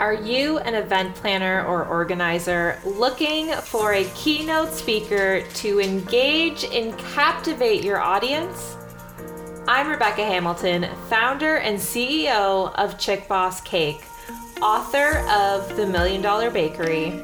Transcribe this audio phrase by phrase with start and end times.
[0.00, 6.96] Are you an event planner or organizer looking for a keynote speaker to engage and
[6.98, 8.76] captivate your audience?
[9.66, 14.04] I'm Rebecca Hamilton, founder and CEO of Chick Boss Cake,
[14.62, 17.20] author of The Million Dollar Bakery,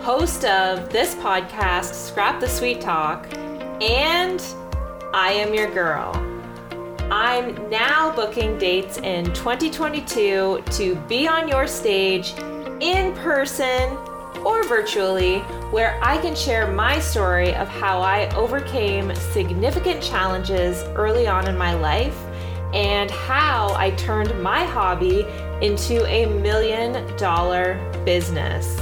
[0.00, 3.32] host of this podcast, Scrap the Sweet Talk,
[3.80, 4.44] and
[5.14, 6.33] I Am Your Girl.
[7.16, 12.34] I'm now booking dates in 2022 to be on your stage
[12.80, 13.88] in person
[14.44, 15.38] or virtually,
[15.70, 21.56] where I can share my story of how I overcame significant challenges early on in
[21.56, 22.18] my life
[22.74, 25.24] and how I turned my hobby
[25.62, 28.80] into a million dollar business.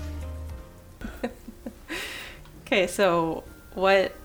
[2.64, 4.16] okay, so what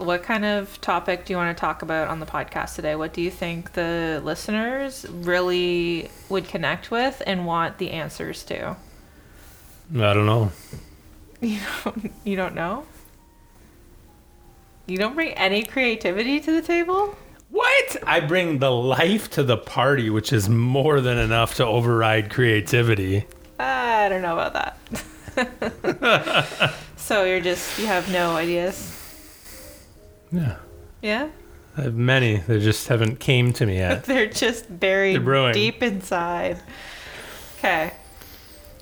[0.00, 2.96] what kind of topic do you want to talk about on the podcast today?
[2.96, 8.76] What do you think the listeners really would connect with and want the answers to?
[9.94, 10.52] I don't know.
[11.42, 12.84] You don't you don't know?
[14.86, 17.16] You don't bring any creativity to the table?
[17.50, 17.96] What?
[18.06, 23.24] I bring the life to the party, which is more than enough to override creativity.
[23.58, 24.76] I don't know about
[25.36, 26.74] that.
[26.96, 28.99] so you're just you have no ideas.
[30.32, 30.56] Yeah.
[31.02, 31.28] Yeah?
[31.76, 32.36] I have many.
[32.36, 34.04] They just haven't came to me yet.
[34.06, 36.60] They're just buried They're deep inside.
[37.58, 37.92] Okay.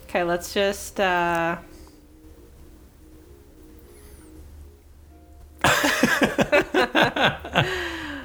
[0.09, 1.56] Okay, let's just uh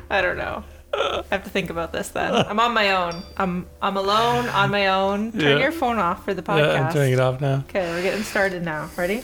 [0.10, 0.64] I don't know.
[0.94, 2.34] I have to think about this then.
[2.50, 3.24] I'm on my own.
[3.38, 5.32] I'm I'm alone on my own.
[5.32, 5.58] Turn Yeah.
[5.58, 6.86] your phone off for the Yeah, podcast.
[6.86, 7.64] I'm turning it off now.
[7.70, 8.90] Okay, we're getting started now.
[8.96, 9.24] Ready?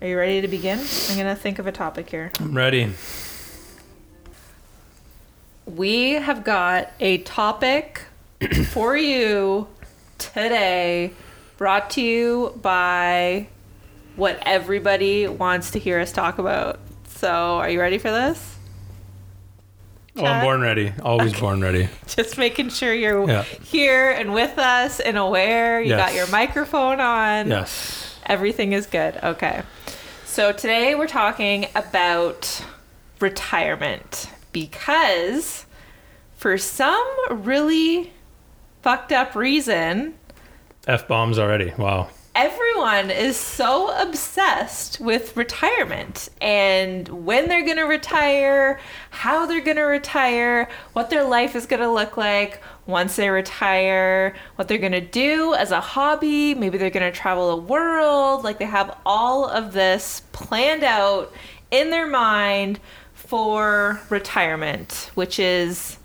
[0.00, 0.78] Are you ready to begin?
[1.10, 2.30] I'm gonna think of a topic here.
[2.40, 2.90] I'm ready.
[5.66, 8.02] We have got a topic
[8.70, 9.68] for you
[10.18, 11.12] today,
[11.58, 13.48] brought to you by
[14.16, 16.80] what everybody wants to hear us talk about.
[17.08, 17.28] So,
[17.58, 18.56] are you ready for this?
[20.16, 20.92] Oh, I'm born ready.
[21.02, 21.88] Always born ready.
[22.06, 23.42] Just making sure you're Yeah.
[23.42, 25.80] here and with us and aware.
[25.82, 25.98] You Yes.
[26.08, 27.48] got your microphone on.
[27.48, 28.16] Yes.
[28.26, 29.18] Everything is good.
[29.22, 29.62] Okay.
[30.30, 32.64] So today we're talking about
[33.18, 35.66] retirement because
[36.36, 38.12] for some really
[38.80, 40.14] fucked up reason,
[40.86, 41.72] F bombs already.
[41.76, 42.10] Wow.
[42.36, 48.78] everyone is so obsessed with retirement and when they're going to retire,
[49.10, 53.30] how they're going to retire, what their life is going to look like once they
[53.30, 56.54] retire, what they're going to do as a hobby.
[56.54, 58.44] Maybe they're going to travel the world.
[58.44, 61.32] Like they have all of this planned out
[61.70, 62.80] in their mind
[63.14, 65.98] for retirement, which is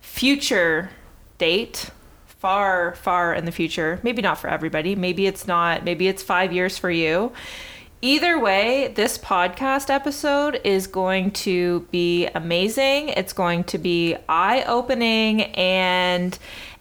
[0.00, 0.90] future
[1.38, 1.90] date
[2.26, 6.52] far far in the future maybe not for everybody maybe it's not maybe it's five
[6.52, 7.30] years for you
[8.02, 15.42] either way this podcast episode is going to be amazing it's going to be eye-opening
[15.42, 16.38] and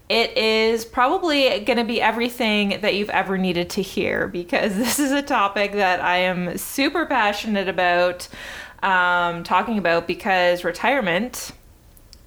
[0.07, 4.99] it is probably going to be everything that you've ever needed to hear because this
[4.99, 8.27] is a topic that i am super passionate about
[8.83, 11.51] um, talking about because retirement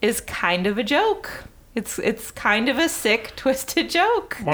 [0.01, 1.45] is kind of a joke.
[1.75, 4.37] It's it's kind of a sick, twisted joke.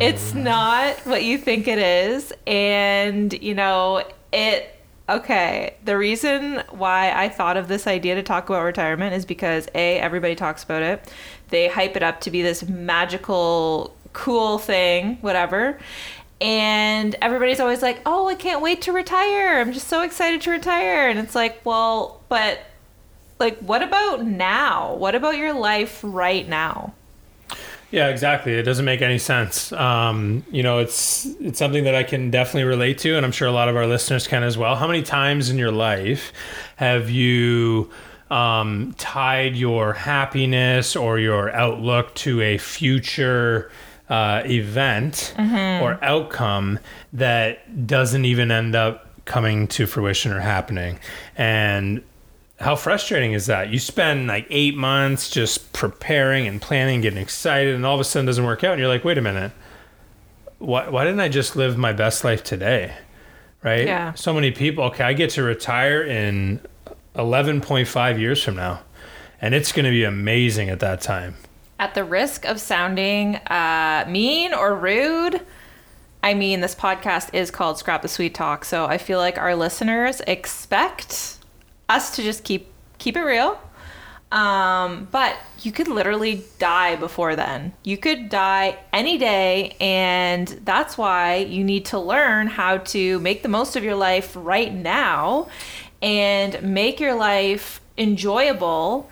[0.00, 4.68] It's not what you think it is, and you know it.
[5.08, 9.68] Okay, the reason why I thought of this idea to talk about retirement is because
[9.74, 11.12] a everybody talks about it.
[11.50, 15.78] They hype it up to be this magical, cool thing, whatever.
[16.40, 19.60] And everybody's always like, "Oh, I can't wait to retire.
[19.60, 22.58] I'm just so excited to retire." And it's like, "Well, but
[23.42, 24.94] like what about now?
[24.94, 26.94] What about your life right now?"
[27.92, 28.54] Yeah, exactly.
[28.54, 29.70] It doesn't make any sense.
[29.72, 33.46] Um, you know, it's it's something that I can definitely relate to, and I'm sure
[33.46, 34.76] a lot of our listeners can as well.
[34.76, 36.32] How many times in your life
[36.76, 37.90] have you
[38.30, 43.70] um, tied your happiness or your outlook to a future
[44.08, 46.78] uh, event or outcome
[47.12, 50.98] that doesn't even end up coming to fruition or happening?
[51.36, 52.02] And
[52.62, 53.70] how frustrating is that?
[53.70, 58.04] You spend like eight months just preparing and planning, getting excited, and all of a
[58.04, 59.50] sudden it doesn't work out, and you're like, wait a minute,
[60.58, 62.94] why, why didn't I just live my best life today?
[63.64, 63.84] Right?
[63.86, 64.14] Yeah.
[64.14, 66.60] So many people, okay, I get to retire in
[67.16, 68.82] 11.5 years from now,
[69.40, 71.34] and it's going to be amazing at that time.
[71.80, 75.40] At the risk of sounding uh, mean or rude,
[76.22, 79.56] I mean, this podcast is called Scrap the Sweet Talk, so I feel like our
[79.56, 81.38] listeners expect
[81.92, 82.66] us to just keep
[82.98, 83.58] keep it real.
[84.32, 87.74] Um, but you could literally die before then.
[87.84, 93.42] You could die any day, and that's why you need to learn how to make
[93.42, 95.48] the most of your life right now
[96.00, 99.10] and make your life enjoyable.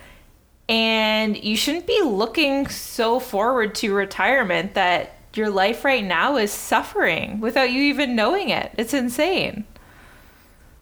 [0.71, 6.51] And you shouldn't be looking so forward to retirement that your life right now is
[6.51, 8.73] suffering without you even knowing it.
[8.79, 9.67] It's insane.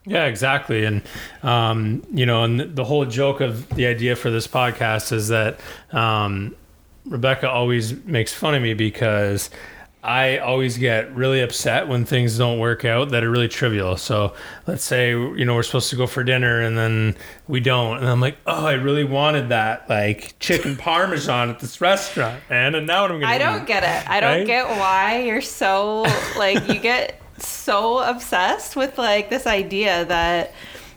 [0.08, 0.84] Yeah, exactly.
[0.84, 1.02] And,
[1.42, 5.60] um, you know, and the whole joke of the idea for this podcast is that
[5.92, 6.56] um,
[7.06, 9.50] Rebecca always makes fun of me because
[10.02, 13.96] I always get really upset when things don't work out that are really trivial.
[13.96, 14.32] So
[14.66, 17.16] let's say, you know, we're supposed to go for dinner and then
[17.48, 17.98] we don't.
[17.98, 22.76] And I'm like, oh, I really wanted that, like chicken parmesan at this restaurant, man.
[22.76, 24.08] And now what I'm going to I don't get it.
[24.08, 24.46] I don't Right?
[24.46, 26.06] get why you're so,
[26.38, 30.52] like, you get so obsessed with, like, this idea that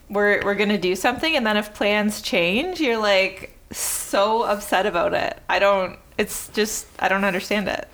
[0.09, 1.35] we're, we're to do something.
[1.35, 5.39] And then if plans change, you're, like, so upset about it.
[5.49, 7.87] I don't, it's just, I don't understand it.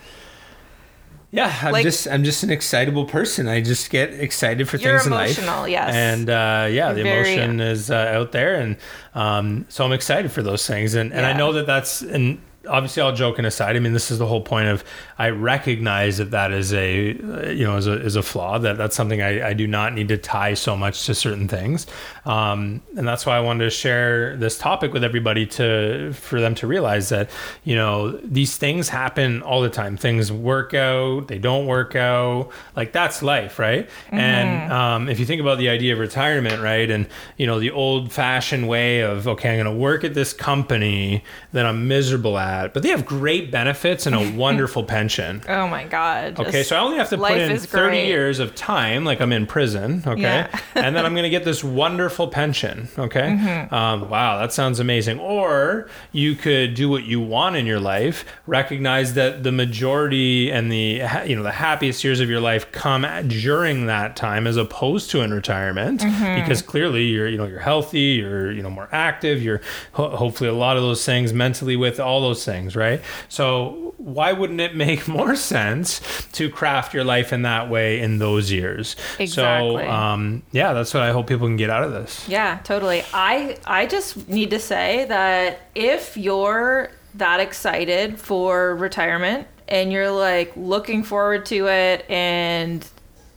[1.30, 3.50] Yeah, I'm Like- just I'm just an excitable person.
[3.50, 5.38] I just get excited for You're things in life.
[5.38, 5.94] emotional, yes.
[5.94, 8.78] And uh, yeah, the Very- emotion is uh, out there, and
[9.14, 10.96] um, so I'm excited for those things.
[10.96, 13.76] And and I know that that's and obviously all joking aside.
[13.76, 14.84] I mean, this is the whole point of
[15.18, 17.14] I recognize that that is a
[17.54, 18.60] you know is a is a flaw.
[18.60, 21.88] That that's something I, I do not need to tie so much to certain things.
[22.26, 26.56] Um, and that's why I wanted to share this topic with everybody to for them
[26.56, 27.30] to realize that
[27.64, 29.98] you know these things happen all the time.
[29.98, 32.50] Things work out, they don't work out.
[32.76, 33.90] Like that's life, right?
[34.12, 37.72] And um, if you think about the idea of retirement, right, and you know the
[37.72, 41.24] old-fashioned way of okay, I'm going to work at this company
[41.54, 45.42] that I'm miserable at, but they have great benefits and a wonderful pension.
[45.48, 46.40] Oh my God.
[46.40, 48.08] Okay, so I only have to put in 30 great.
[48.08, 50.22] years of time, like I'm in prison, okay?
[50.22, 50.60] Yeah.
[50.76, 53.38] and then I'm going to get this wonderful pension, okay?
[53.40, 53.74] Mm-hmm.
[53.74, 55.20] Um, wow, that sounds amazing.
[55.20, 60.72] Or you could do what you want in your life, recognize that the majority and
[60.72, 64.58] the, you know, the happiest years of your life come at, during that time as
[64.58, 66.42] opposed to in retirement Mm-hmm.
[66.42, 69.62] because clearly you're, you know, you're healthy, you're, you know, more active, you're
[69.94, 73.02] ho- hopefully a lot of those things mentally with all those things, right?
[73.30, 76.02] So why wouldn't it make more sense
[76.32, 78.96] to craft your life in that way in those years?
[79.20, 79.84] Exactly.
[79.84, 82.28] So, um, yeah, that's what I hope people can get out of this.
[82.28, 83.04] Yeah, totally.
[83.14, 90.12] I I just need to say that if you're that excited for retirement and you're
[90.12, 92.88] like looking forward to it and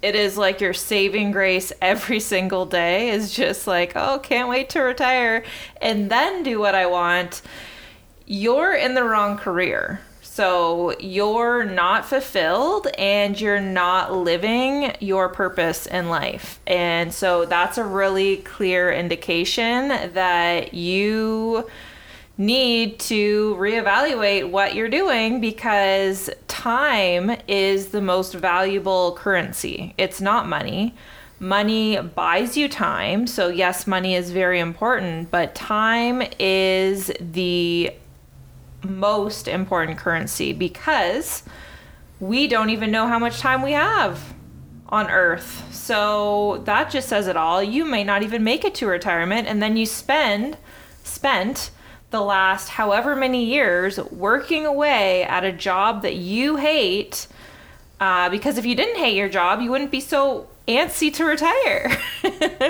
[0.03, 4.71] it is like your saving grace every single day is just like, oh, can't wait
[4.71, 5.45] to retire
[5.81, 7.43] and then do what I want,
[8.31, 10.01] you're in the wrong career.
[10.23, 16.61] So you're not fulfilled and you're not living your purpose in life.
[16.65, 21.69] And so that's a really clear indication that you
[22.39, 29.93] need to reevaluate what you're doing because time is the most valuable currency.
[29.99, 30.95] It's not money.
[31.41, 33.27] Money buys you time.
[33.27, 37.93] So, yes, money is very important, but time is the
[38.83, 41.43] most important currency because
[42.19, 44.35] we don't even know how much time we have
[44.89, 45.73] on earth.
[45.75, 47.63] So that just says it all.
[47.63, 50.57] You may not even make it to retirement and then you spend
[51.03, 51.71] spent
[52.11, 57.29] the last however many years working away at a job that you hate
[58.01, 61.97] uh, because if you didn't hate your job, you wouldn't be so antsy to retire,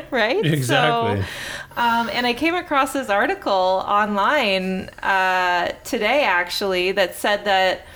[0.11, 0.45] right?
[0.45, 1.23] Exactly.
[1.23, 1.27] So,
[1.81, 7.87] um, and I came across this article online uh, today, actually, that said that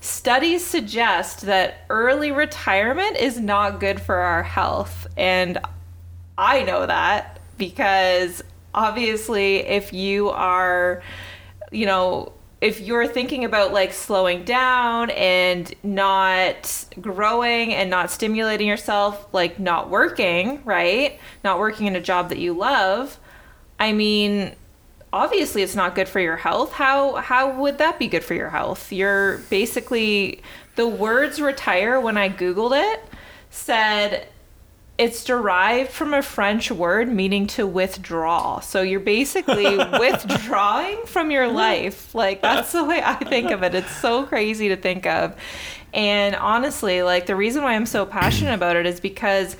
[0.00, 5.06] studies suggest that early retirement is not good for our health.
[5.16, 5.56] And
[6.36, 8.42] I know that because
[8.74, 11.00] obviously, if you are,
[11.70, 18.66] you know, if you're thinking about like slowing down and not growing and not stimulating
[18.66, 21.20] yourself, like not working, right?
[21.44, 23.20] Not working in a job that you love,
[23.78, 24.54] I mean,
[25.12, 26.72] obviously it's not good for your health.
[26.72, 28.92] How how would that be good for your health?
[28.92, 30.42] You're basically
[30.76, 33.04] the words retire when I googled it
[33.50, 34.28] said
[34.98, 38.58] it's derived from a French word meaning to withdraw.
[38.58, 42.14] So you're basically withdrawing from your life.
[42.14, 43.74] Like that's the way I think of it.
[43.74, 45.36] It's so crazy to think of.
[45.94, 49.56] And honestly, like the reason why I'm so passionate about it is because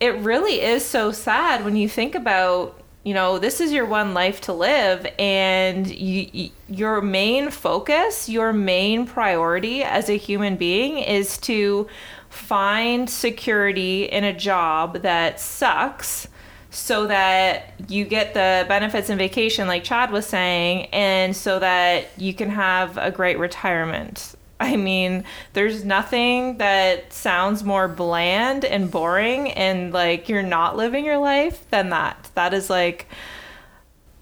[0.00, 4.12] it really is so sad when you think about you know this is your one
[4.12, 10.56] life to live and you, you, your main focus your main priority as a human
[10.56, 11.88] being is to
[12.28, 16.28] find security in a job that sucks
[16.68, 22.08] so that you get the benefits and vacation like chad was saying and so that
[22.18, 28.90] you can have a great retirement I mean, there's nothing that sounds more bland and
[28.90, 32.30] boring and like you're not living your life than that.
[32.34, 33.06] That is like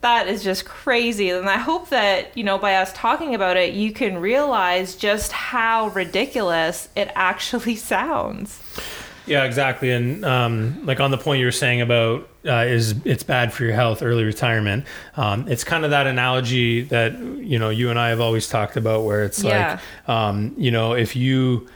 [0.02, 1.30] that is just crazy.
[1.30, 5.32] And I hope that, you know, by us talking about it, you can realize just
[5.32, 8.62] how ridiculous it actually sounds.
[9.26, 9.90] Yeah, exactly.
[9.90, 13.64] And um, like on the point you were saying about uh, is it's bad for
[13.64, 14.84] your health, early retirement.
[15.16, 18.76] Um, it's kind of that analogy that you know you and I have always talked
[18.76, 19.80] about, where it's yeah.
[20.06, 21.68] like, um, you know, if you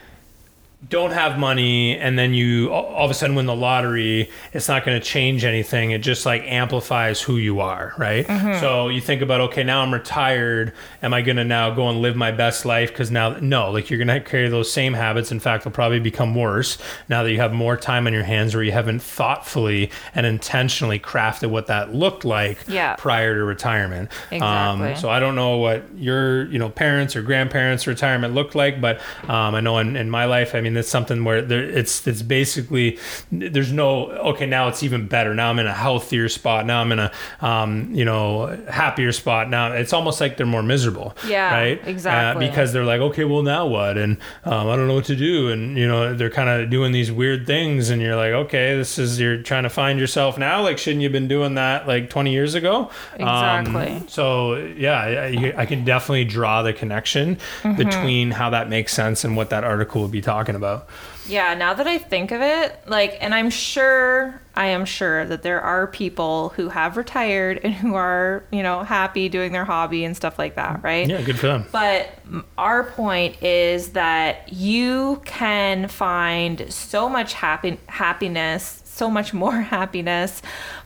[0.89, 4.83] don't have money and then you all of a sudden win the lottery it's not
[4.83, 8.59] going to change anything it just like amplifies who you are right mm-hmm.
[8.59, 10.73] so you think about okay now i'm retired
[11.03, 13.91] am i going to now go and live my best life because now no like
[13.91, 17.31] you're going to carry those same habits in fact they'll probably become worse now that
[17.31, 21.67] you have more time on your hands where you haven't thoughtfully and intentionally crafted what
[21.67, 22.95] that looked like yeah.
[22.95, 24.89] prior to retirement exactly.
[24.89, 28.81] Um, so i don't know what your you know parents or grandparents retirement looked like
[28.81, 31.63] but um, i know in, in my life i mean mean, it's something where there,
[31.63, 32.97] it's it's basically
[33.31, 35.33] there's no okay now it's even better.
[35.33, 36.65] Now I'm in a healthier spot.
[36.65, 37.11] Now I'm in a
[37.41, 39.49] um, you know happier spot.
[39.49, 41.15] Now it's almost like they're more miserable.
[41.27, 41.81] Yeah, right.
[41.85, 42.45] Exactly.
[42.45, 43.97] Uh, because they're like, okay, well now what?
[43.97, 45.49] And um, I don't know what to do.
[45.49, 48.97] And you know they're kind of doing these weird things, and you're like, okay, this
[48.97, 50.61] is you're trying to find yourself now.
[50.61, 52.89] Like, shouldn't you have been doing that like 20 years ago?
[53.15, 53.87] Exactly.
[53.87, 57.75] Um, so yeah, I, I, can definitely draw the connection mm-hmm.
[57.75, 60.87] between how that makes sense and what that article would be talking about about.
[61.27, 65.43] Yeah, now that I think of it, like, and I'm sure, I am sure that
[65.43, 70.03] there are people who have retired and who are, you know, happy doing their hobby
[70.03, 71.07] and stuff like that, right?
[71.07, 71.65] Yeah, good for them.
[71.71, 72.09] But
[72.57, 80.41] our point is that you can find so much happy happiness, so much more happiness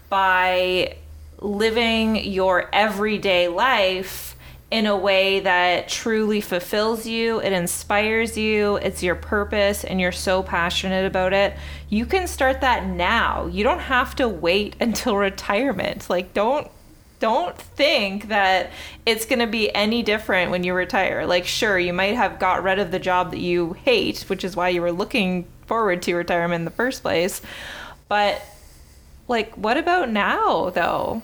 [0.09, 0.95] by
[1.39, 4.34] living your everyday life
[4.75, 10.11] in a way that truly fulfills you, it inspires you, it's your purpose, and you're
[10.11, 11.55] so passionate about it,
[11.87, 13.45] you can start that now.
[13.45, 16.09] You don't have to wait until retirement.
[16.09, 16.69] Like, don't
[17.21, 18.69] don't think that
[19.05, 21.25] it's going to be any different when you retire.
[21.25, 24.57] Like, sure, you might have got rid of the job that you hate, which is
[24.57, 27.41] why you were looking forward to retirement in the first place.
[28.09, 28.41] But,
[29.29, 31.23] like, what about now, though?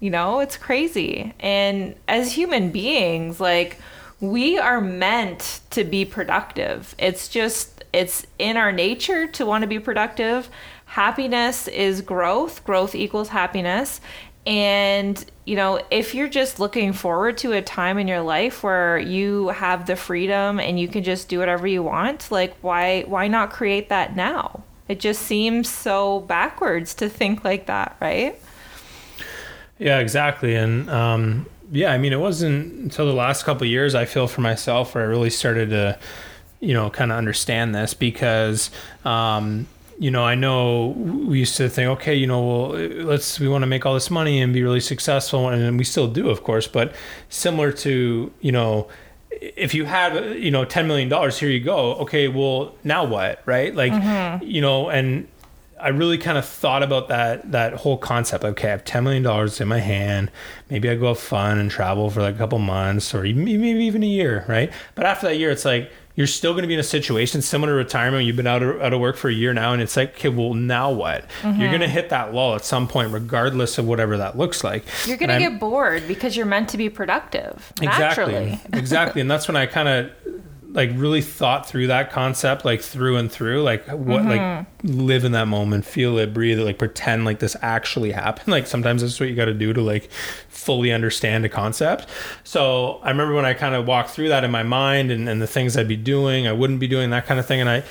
[0.00, 1.32] You know, it's crazy.
[1.40, 3.78] And as human beings, like,
[4.20, 6.94] we are meant to be productive.
[6.98, 10.48] It's just, it's in our nature to want to be productive.
[10.86, 14.00] Happiness is growth, growth equals happiness.
[14.46, 18.96] And, you know, if you're just looking forward to a time in your life where
[18.96, 23.26] you have the freedom and you can just do whatever you want, like why why
[23.26, 24.62] not create that now?
[24.88, 28.40] It just seems so backwards to think like that, right?
[29.78, 30.54] Yeah, exactly.
[30.54, 34.40] And um, yeah, I mean, it wasn't until the last couple years I feel for
[34.40, 35.98] myself where I really started to,
[36.60, 38.70] you know, kind of understand this because,
[39.04, 39.66] um,
[39.98, 42.68] you know, I know we used to think, okay, you know, well,
[43.04, 46.06] let's we want to make all this money and be really successful, and we still
[46.06, 46.66] do, of course.
[46.66, 46.94] But
[47.30, 48.88] similar to, you know,
[49.30, 51.94] if you had, you know, ten million dollars, here you go.
[51.96, 53.74] Okay, well, now what, right?
[53.74, 54.44] Like, mm-hmm.
[54.44, 55.28] you know, and
[55.80, 58.44] I really kind of thought about that that whole concept.
[58.44, 60.30] Okay, I have ten million dollars in my hand.
[60.70, 63.68] Maybe I go have fun and travel for like a couple months or even, maybe
[63.84, 64.72] even a year, right?
[64.94, 67.72] But after that year, it's like you're still going to be in a situation similar
[67.72, 68.24] to retirement.
[68.24, 70.30] You've been out of, out of work for a year now, and it's like, okay,
[70.30, 71.28] well, now what?
[71.42, 71.60] Mm-hmm.
[71.60, 74.84] You're going to hit that lull at some point, regardless of whatever that looks like.
[75.06, 77.70] You're going to get bored because you're meant to be productive.
[77.82, 78.32] Exactly.
[78.32, 78.60] Naturally.
[78.72, 79.20] exactly.
[79.20, 80.10] And that's when I kind of
[80.76, 84.28] like really thought through that concept like through and through like what mm-hmm.
[84.28, 88.48] like live in that moment feel it breathe it like pretend like this actually happened
[88.48, 90.10] like sometimes that's what you got to do to like
[90.48, 92.06] fully understand a concept
[92.44, 95.40] so i remember when i kind of walked through that in my mind and, and
[95.40, 97.82] the things i'd be doing i wouldn't be doing that kind of thing and i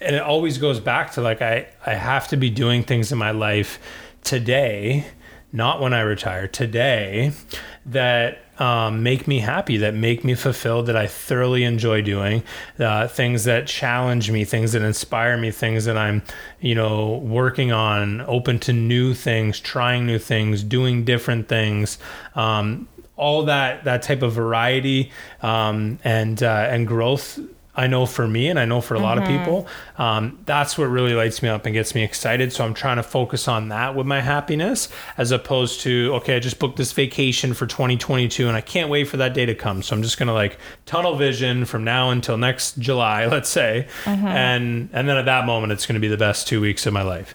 [0.00, 3.18] and it always goes back to like i i have to be doing things in
[3.18, 3.78] my life
[4.24, 5.06] today
[5.52, 7.32] not when I retire, today,
[7.86, 12.42] that um, make me happy, that make me fulfilled, that I thoroughly enjoy doing,
[12.78, 16.22] uh, things that challenge me, things that inspire me, things that I'm,
[16.60, 21.98] you know, working on, open to new things, trying new things, doing different things.
[22.34, 25.10] Um, all that that type of variety
[25.42, 27.38] um, and uh, and growth
[27.76, 29.38] I know for me and I know for a lot of Mm-hmm.
[29.38, 29.66] people,
[29.98, 32.52] um, that's what really lights me up and gets me excited.
[32.52, 36.38] So I'm trying to focus on that with my happiness as opposed to, okay, I
[36.38, 39.82] just booked this vacation for 2022 and I can't wait for that day to come.
[39.82, 43.88] So I'm just going to like tunnel vision from now until next July, let's say.
[44.04, 44.26] Mm-hmm.
[44.26, 46.92] And, and then at that moment, it's going to be the best two weeks of
[46.92, 47.34] my life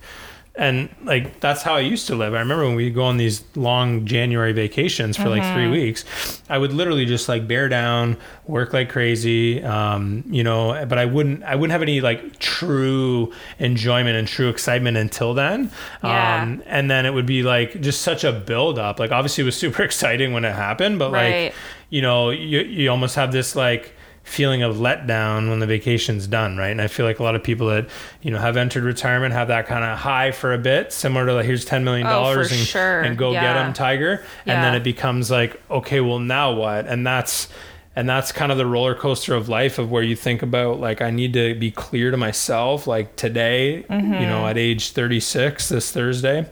[0.56, 2.34] and like that's how I used to live.
[2.34, 6.04] I remember when we go on these long January vacations for like three weeks,
[6.50, 8.18] I would literally just like bear down,
[8.48, 10.86] work like crazy, um, you know.
[10.88, 15.72] But I wouldn't, I wouldn't have any like true enjoyment and true excitement until then.
[16.04, 16.42] Yeah.
[16.44, 19.00] Um, and then it would be like just such a build up.
[19.00, 21.46] Like obviously it was super exciting when it happened, but Right.
[21.46, 21.54] like
[21.90, 23.96] you know, you you almost have this like
[24.32, 26.70] feeling of letdown when the vacation's done, right?
[26.72, 27.88] And I feel like a lot of people that
[28.22, 31.34] you know have entered retirement have that kind of high for a bit, similar to
[31.34, 33.02] like here's ten million dollars for and, sure.
[33.02, 33.54] and go get Yeah.
[33.56, 34.24] them, Tiger.
[34.46, 36.88] And then it becomes like, okay, well now what?
[36.88, 37.50] And that's
[37.94, 41.02] and that's kind of the roller coaster of life of where you think about like
[41.02, 44.12] I need to be clear to myself like today, you Mm-hmm.
[44.24, 46.46] know, at age 36 this Thursday.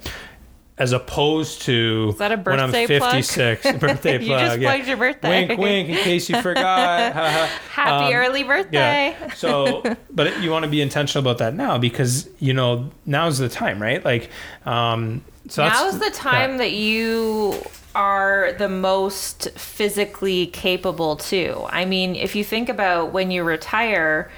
[0.80, 3.12] As opposed to that a when I'm birthday plug?
[3.16, 4.72] 56, birthday You just yeah.
[4.72, 5.48] plugged your birthday.
[5.48, 7.12] Wink, wink, in case you forgot.
[7.14, 7.60] Ha, ha.
[7.74, 9.16] Happy Um, early birthday.
[9.20, 9.34] yeah.
[9.34, 13.38] So, but it- you want to be intentional about that now because you know now's
[13.40, 14.04] the time, right?
[14.06, 14.30] Like,
[14.66, 16.58] um, so that's, Now's the time yeah.
[16.60, 17.56] that you
[17.96, 21.66] are the most physically capable too.
[21.70, 24.30] I mean, if you think about when you retire,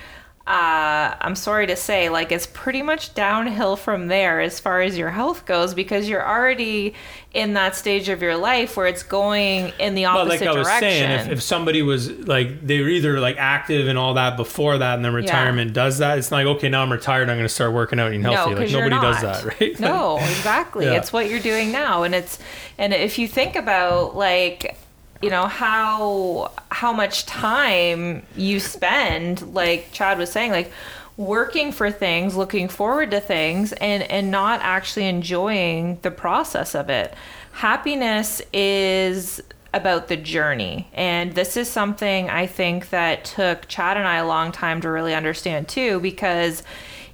[0.47, 4.97] uh, I'm sorry to say, like it's pretty much downhill from there as far as
[4.97, 6.95] your health goes because you're already
[7.33, 10.55] in that stage of your life where it's going in the opposite But opposite like
[10.55, 10.89] I was direction.
[10.89, 14.79] saying, if, if somebody was like they were either like active and all that before
[14.79, 17.49] that, and then retirement does that, it's like okay, now I'm retired, I'm going to
[17.49, 18.55] start working out and eating No, healthy.
[18.55, 19.79] like nobody does that, right?
[19.79, 20.85] No, exactly.
[20.85, 20.93] Yeah.
[20.93, 22.39] It's what you're doing now, and it's
[22.79, 24.75] and if you think about like
[25.21, 30.71] you know how how much time you spend, like Chad was saying, like
[31.17, 36.89] working for things, looking forward to things, and and not actually enjoying the process of
[36.89, 37.13] it.
[37.53, 39.41] Happiness is
[39.73, 40.89] about the journey.
[40.93, 44.89] And this is something I think that took Chad and I a long time to
[44.89, 46.63] really understand too, because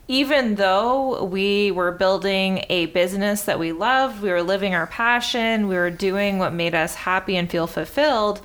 [0.07, 5.67] even though we were building a business that we loved, we were living our passion,
[5.67, 8.41] we were doing what made us happy and feel fulfilled,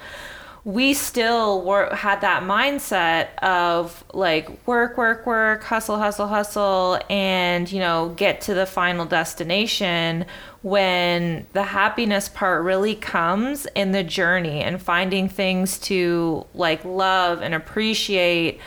[0.64, 7.70] we still were, had that mindset of like work, work, work, hustle, hustle, hustle, and
[7.70, 10.24] you know, get to the final destination
[10.62, 17.42] when the happiness part really comes in the journey and finding things to like love
[17.42, 18.60] and appreciate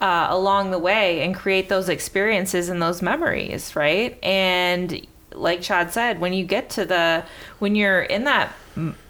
[0.00, 4.18] uh, along the way and create those experiences and those memories, right?
[4.22, 7.24] And like Chad said, when you get to the,
[7.58, 8.52] when you're in that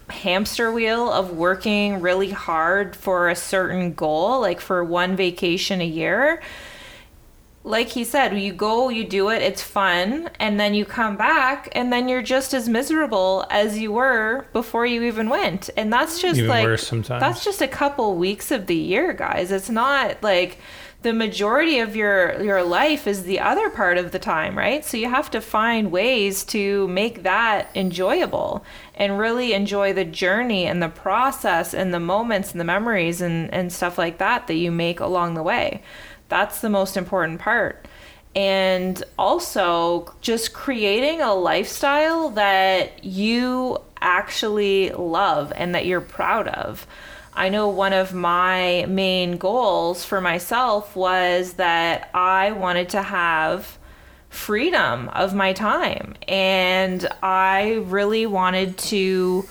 [0.09, 5.87] hamster wheel of working really hard for a certain goal, like for one vacation a
[5.87, 6.41] year,
[7.63, 11.67] like he said, you go, you do it, it's fun, and then you come back,
[11.73, 15.69] and then you're just as miserable as you were before you even went.
[15.75, 16.79] And that's just Even like
[17.19, 19.51] that's just a couple weeks of the year, guys.
[19.51, 20.59] It's not like
[21.01, 24.83] the majority of your your life is the other part of the time, right?
[24.83, 30.65] So you have to find ways to make that enjoyable and really enjoy the journey
[30.65, 34.55] and the process and the moments and the memories and, and stuff like that that
[34.55, 35.81] you make along the way.
[36.29, 37.85] That's the most important part.
[38.35, 46.87] And also just creating a lifestyle that you actually love and that you're proud of.
[47.33, 53.77] I know one of my main goals for myself was that I wanted to have
[54.29, 56.15] freedom of my time.
[56.27, 59.47] And I really wanted to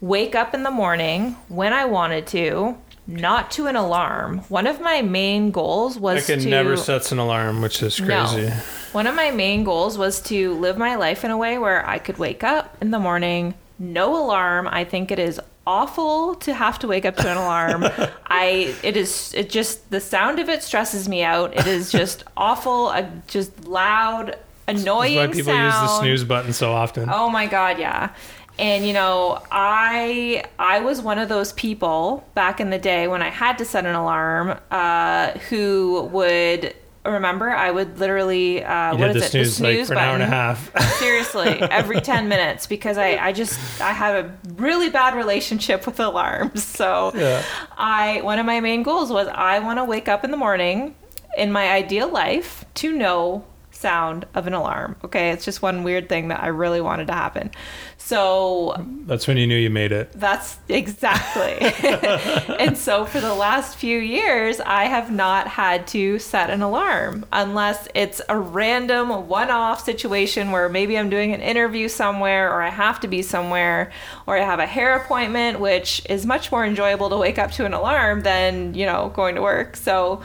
[0.00, 2.78] wake up in the morning when I wanted to,
[3.10, 4.38] not to an alarm.
[4.48, 7.96] One of my main goals I was can to never sets an alarm, which is
[7.96, 8.46] crazy.
[8.46, 8.52] no.
[8.92, 11.98] One of my main goals was to live my life in a way where I
[11.98, 14.68] could wake up in the morning, no alarm.
[14.70, 17.84] I think it is awful to have to wake up to an alarm.
[18.26, 21.56] I it is it just the sound of it stresses me out.
[21.56, 25.64] It is just awful, a just loud, annoying That's why people sound.
[25.82, 27.08] use the snooze button so often.
[27.12, 28.10] Oh my god, yeah.
[28.60, 33.22] And you know, I I was one of those people back in the day when
[33.22, 36.74] I had to set an alarm uh, who would
[37.06, 39.30] remember, I would literally uh, what is the it?
[39.30, 40.82] snooze, the snooze like for an hour and a half.
[40.98, 45.98] Seriously, every 10 minutes because I, I just I have a really bad relationship with
[45.98, 46.62] alarms.
[46.62, 47.42] So Yeah.
[47.78, 50.94] I one of my main goals was I want to wake up in the morning
[51.36, 54.96] in my ideal life to know sound of an alarm.
[55.04, 57.50] Okay, it's just one weird thing that I really wanted to happen.
[58.10, 58.74] So
[59.06, 60.10] That's when you knew you made it.
[60.16, 61.58] that's exactly.
[62.58, 67.24] and so for the last few years, I have not had to set an alarm
[67.32, 72.62] unless it's a random one off situation where maybe I'm doing an interview somewhere or
[72.62, 73.92] I have to be somewhere
[74.26, 77.64] or I have a hair appointment, which is much more enjoyable to wake up to
[77.64, 79.76] an alarm than, you know, going to work.
[79.76, 80.20] So,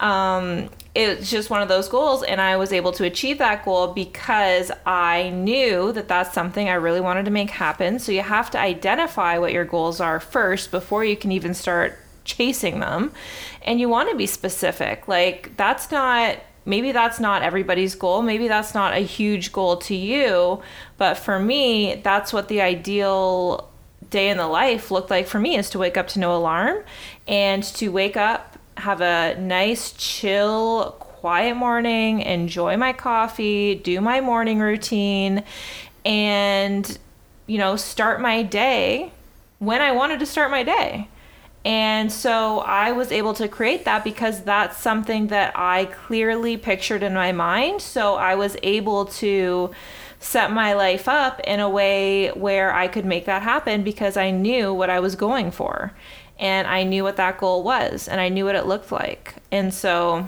[0.00, 3.88] um, it's just one of those goals and i was able to achieve that goal
[3.88, 7.98] because i knew that that's something i really wanted to make happen.
[7.98, 11.98] So you have to identify what your goals are first before you can even start
[12.24, 13.12] chasing them.
[13.62, 15.08] And you want to be specific.
[15.08, 18.22] Like that's not maybe that's not everybody's goal.
[18.22, 20.62] Maybe that's not a huge goal to you.
[20.98, 23.70] But for me that's what the ideal
[24.08, 26.82] day in the life looked like for me is to wake up to no alarm
[27.28, 34.20] and to wake up have a nice chill quiet morning enjoy my coffee do my
[34.20, 35.44] morning routine
[36.04, 36.98] and
[37.50, 39.12] you know start my day
[39.58, 41.08] when i wanted to start my day
[41.64, 47.02] and so I was able to create that because that's something that I clearly pictured
[47.02, 47.82] in my mind.
[47.82, 49.70] So I was able to
[50.20, 54.30] set my life up in a way where I could make that happen because I
[54.30, 55.92] knew what I was going for.
[56.38, 59.34] And I knew what that goal was and I knew what it looked like.
[59.52, 60.26] And so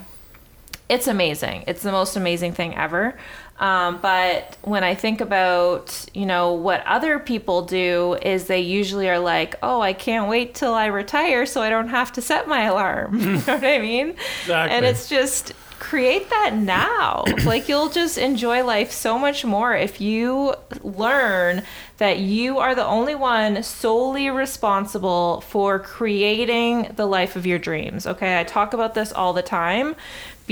[0.91, 1.65] it's amazing.
[1.67, 3.17] It's the most amazing thing ever.
[3.59, 9.09] Um, but when I think about, you know, what other people do is they usually
[9.09, 12.49] are like, oh, I can't wait till I retire so I don't have to set
[12.49, 13.21] my alarm.
[13.21, 14.17] you know what I mean?
[14.41, 14.77] Exactly.
[14.77, 17.25] And it's just create that now.
[17.45, 21.63] like you'll just enjoy life so much more if you learn
[21.99, 28.07] that you are the only one solely responsible for creating the life of your dreams.
[28.07, 29.97] Okay, I talk about this all the time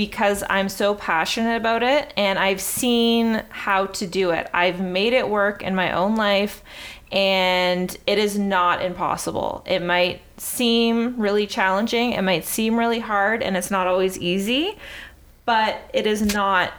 [0.01, 4.49] because I'm so passionate about it and I've seen how to do it.
[4.51, 6.63] I've made it work in my own life
[7.11, 9.63] and it is not impossible.
[9.67, 14.75] It might seem really challenging, it might seem really hard, and it's not always easy,
[15.45, 16.73] but it is not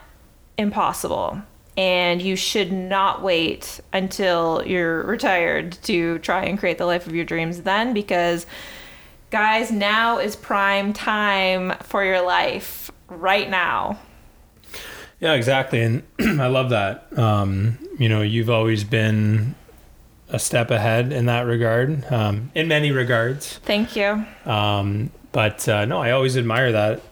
[0.59, 1.43] impossible.
[1.77, 7.15] And you should not wait until you're retired to try and create the life of
[7.15, 8.47] your dreams then because
[9.31, 13.99] guys, now is prime time for your life right now.
[15.21, 15.81] Yeah, exactly.
[15.83, 16.03] And
[16.41, 17.17] I love that.
[17.17, 19.55] Um, you know, you've always been
[20.29, 23.59] a step ahead in that regard, um, in many regards.
[23.59, 24.27] Thank you.
[24.47, 27.03] Um, but uh, no, I always admire that,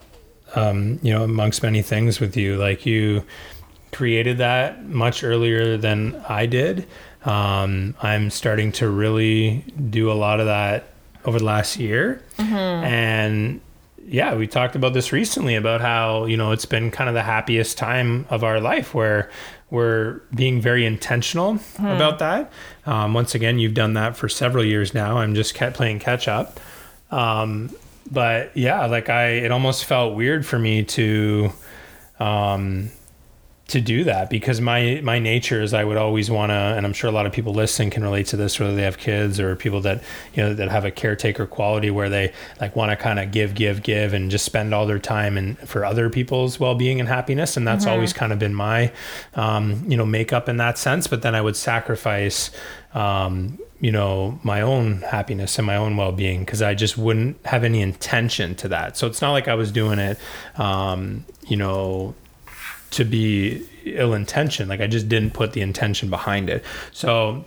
[0.55, 2.57] um, you know, amongst many things with you.
[2.57, 3.23] Like you
[3.91, 6.87] created that much earlier than I did.
[7.23, 10.89] Um, I'm starting to really do a lot of that
[11.25, 12.23] over the last year.
[12.83, 13.61] And
[14.05, 17.23] yeah, we talked about this recently about how, you know, it's been kind of the
[17.23, 19.29] happiest time of our life where
[19.69, 22.51] we're being very intentional about that.
[22.85, 25.17] Um, once again, you've done that for several years now.
[25.17, 26.59] I'm just kept playing catch up.
[27.09, 27.69] Um,
[28.11, 31.53] but yeah, like I, it almost felt weird for me to,
[32.19, 32.91] um,
[33.71, 36.93] to do that because my my nature is I would always want to and I'm
[36.93, 39.55] sure a lot of people listening can relate to this whether they have kids or
[39.55, 40.03] people that
[40.33, 43.55] you know that have a caretaker quality where they like want to kind of give
[43.55, 47.57] give give and just spend all their time and for other people's well-being and happiness
[47.57, 48.91] and that's always kind of been my
[49.35, 51.07] um, you know makeup in that sense.
[51.07, 52.51] But then I would sacrifice
[52.93, 57.63] um, you know my own happiness and my own well-being because I just wouldn't have
[57.63, 58.97] any intention to that.
[58.97, 60.19] So it's not like I was doing it
[60.57, 62.15] um, you know
[62.91, 64.69] to be ill intentioned.
[64.69, 66.63] Like I just didn't put the intention behind it.
[66.91, 67.45] So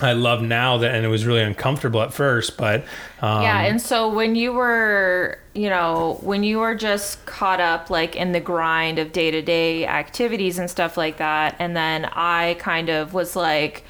[0.00, 2.84] I love now that, and it was really uncomfortable at first, but
[3.20, 7.90] um, yeah, and so when you were, you know, when you were just caught up
[7.90, 12.04] like in the grind of day to day activities and stuff like that, and then
[12.12, 13.84] I kind of was like,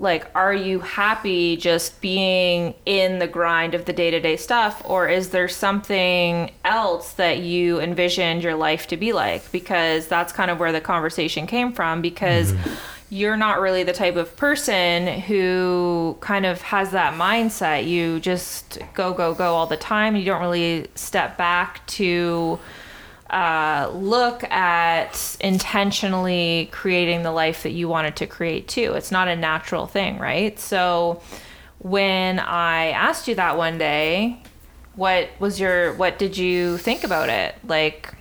[0.00, 4.80] like, are you happy just being in the grind of the day to day stuff,
[4.84, 9.50] or is there something else that you envisioned your life to be like?
[9.50, 12.74] Because that's kind of where the conversation came from, because mm-hmm.
[13.10, 17.88] you're not really the type of person who kind of has that mindset.
[17.88, 20.14] You just go, go, go all the time.
[20.14, 22.60] You don't really step back to
[23.30, 28.94] uh, look at intentionally creating the life that you wanted to create too.
[28.94, 30.58] It's not a natural thing, right?
[30.58, 31.20] So
[31.78, 34.42] when I asked you that one day,
[34.94, 37.54] what was your what did you think about it?
[37.66, 38.12] Like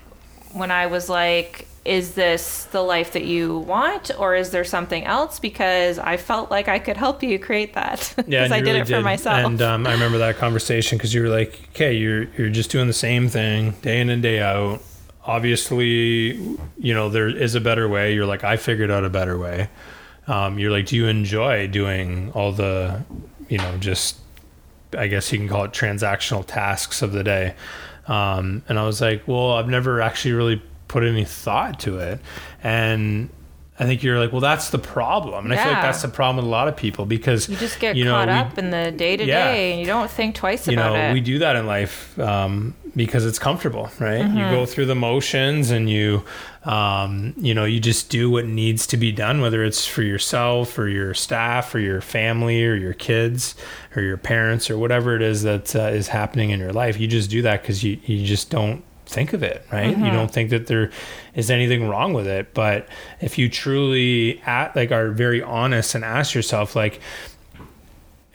[0.52, 5.06] when I was like, is this the life that you want or is there something
[5.06, 5.40] else?
[5.40, 8.14] Because I felt like I could help you create that.
[8.16, 9.46] Because Yeah, I did really it for myself.
[9.46, 12.88] And um, I remember that conversation because you were like, "Okay, you're you're just doing
[12.88, 14.82] the same thing day in and day out.
[15.28, 16.38] Obviously,
[16.80, 19.70] you know there is a better way." You're like, "I figured out a better way."
[20.28, 23.04] Um, you're like, "Do you enjoy doing all the,
[23.50, 24.18] you know, just
[24.98, 27.54] I guess you can call it transactional tasks of the day?"
[28.08, 32.20] Um, and I was like, "Well, I've never actually really put any thought to it,"
[32.64, 33.30] and
[33.80, 36.38] I think you're like, well, that's the problem, and I feel like that's the problem
[36.38, 38.72] with a lot of people because you just get you know, caught we- up in
[38.72, 41.14] the day to day and you don't think twice you about know it.
[41.14, 44.52] we do that in life um, because it's comfortable right you Mm-hmm.
[44.52, 46.24] go through the motions and you
[46.64, 50.78] um, you know you just do what needs to be done whether it's for yourself
[50.78, 53.56] or your staff or your family or your kids
[53.96, 57.08] or your parents or whatever it is that uh, is happening in your life you
[57.08, 60.06] just do that because you, you just don't think of it right Mm-hmm.
[60.06, 60.92] you don't think that there
[61.34, 62.90] is anything wrong with it but
[63.22, 67.00] if you truly at like are very honest and ask yourself like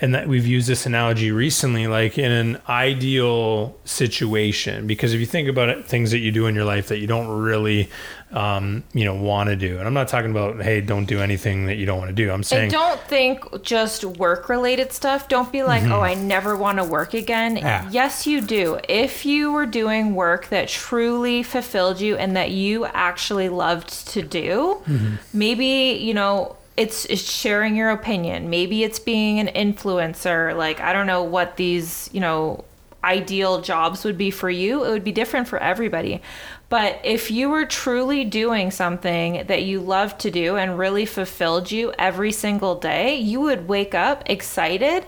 [0.02, 5.26] and that we've used this analogy recently like in an ideal situation because if you
[5.26, 7.88] think about it things that you do in your life that you don't really
[8.32, 11.66] um, you know want to do and i'm not talking about hey don't do anything
[11.66, 15.28] that you don't want to do i'm saying and don't think just work related stuff.
[15.28, 17.56] Don't be like, oh, I never want to work again.
[17.56, 17.90] Mm-hmm.
[17.90, 18.78] Yes, you do.
[18.88, 24.22] If you were doing work that truly fulfilled you and that you actually loved to
[24.22, 25.14] do, Mm-hmm.
[25.32, 28.50] maybe, you know, it's, it's sharing your opinion.
[28.50, 30.56] Maybe it's being an influencer.
[30.56, 32.64] Like, I don't know what these, you know,
[33.04, 34.84] ideal jobs would be for you.
[34.84, 36.22] It would be different for everybody.
[36.68, 41.70] But if you were truly doing something that you loved to do and really fulfilled
[41.70, 45.04] you every single day, you would wake up excited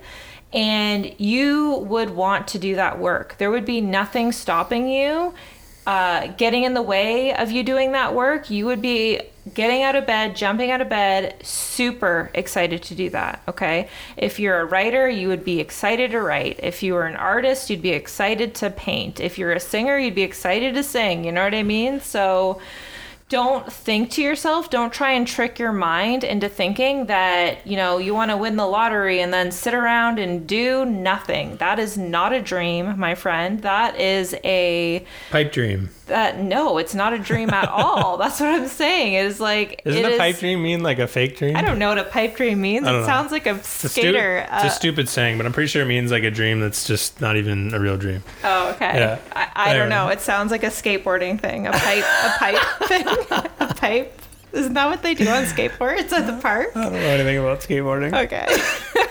[0.53, 3.37] and you would want to do that work.
[3.39, 5.35] There would be nothing stopping you
[5.87, 8.51] uh, getting in the way of you doing that work.
[8.51, 9.21] You would be
[9.53, 13.43] getting out of bed, jumping out of bed, super excited to do that.
[13.47, 13.89] Okay.
[14.17, 16.59] If you're a writer, you would be excited to write.
[16.63, 19.21] If you were an artist, you'd be excited to paint.
[19.21, 21.25] If you're a singer, you'd be excited to sing.
[21.25, 22.01] You know what I mean?
[22.01, 22.61] So
[23.35, 27.99] don't think to yourself, don't try and trick your mind into thinking that, you know,
[27.99, 31.57] you want to win the lottery and then sit around and do nothing.
[31.57, 33.61] That is not a dream, my friend.
[33.63, 38.17] That is a pipe dream that no, it's not a dream at all.
[38.17, 39.15] That's what I'm saying.
[39.15, 41.63] It is like doesn't it a is- pipe dream mean like a fake dream I
[41.63, 42.87] don't know what a pipe dream means.
[42.87, 43.05] It know.
[43.05, 44.39] sounds like a it's a, stu- skater.
[44.39, 46.87] it's uh, a stupid saying but i'm pretty sure it means like a dream that's
[46.87, 48.99] just not even a real dream oh, okay.
[48.99, 49.19] Yeah.
[49.33, 49.89] I, I don't Anyway.
[49.97, 50.09] know.
[50.09, 51.67] It sounds like a skateboarding thing.
[51.67, 53.07] A pipe, a pipe thing,
[53.61, 54.21] a pipe.
[54.53, 56.69] Isn't that what they do on skateboards at the park?
[56.77, 58.47] i don't know anything about skateboarding Okay,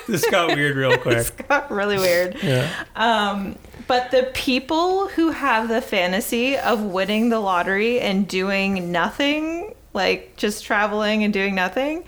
[0.07, 2.37] this got weird real quick This got really weird.
[2.41, 8.91] yeah Um, but the people who have the fantasy of winning the lottery and doing
[8.91, 12.03] nothing, like just traveling and doing nothing,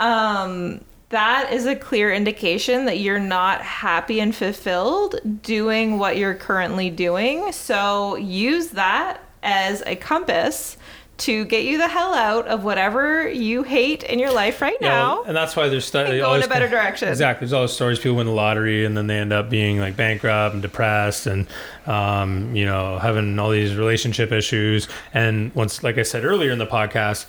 [0.00, 6.34] um, that is a clear indication that you're not happy and fulfilled doing what you're
[6.34, 7.52] currently doing.
[7.52, 10.76] So use that as a compass
[11.16, 14.88] to get you the hell out of whatever you hate in your life right Yeah,
[14.88, 15.22] now.
[15.22, 17.08] and that's why there's stu- and go in a better direction.
[17.08, 17.44] Exactly.
[17.46, 19.96] There's all those stories people win the lottery and then they end up being like
[19.96, 21.46] bankrupt and depressed and
[21.86, 24.88] um, you know having all these relationship issues.
[25.12, 27.26] And once, like I said earlier in the podcast,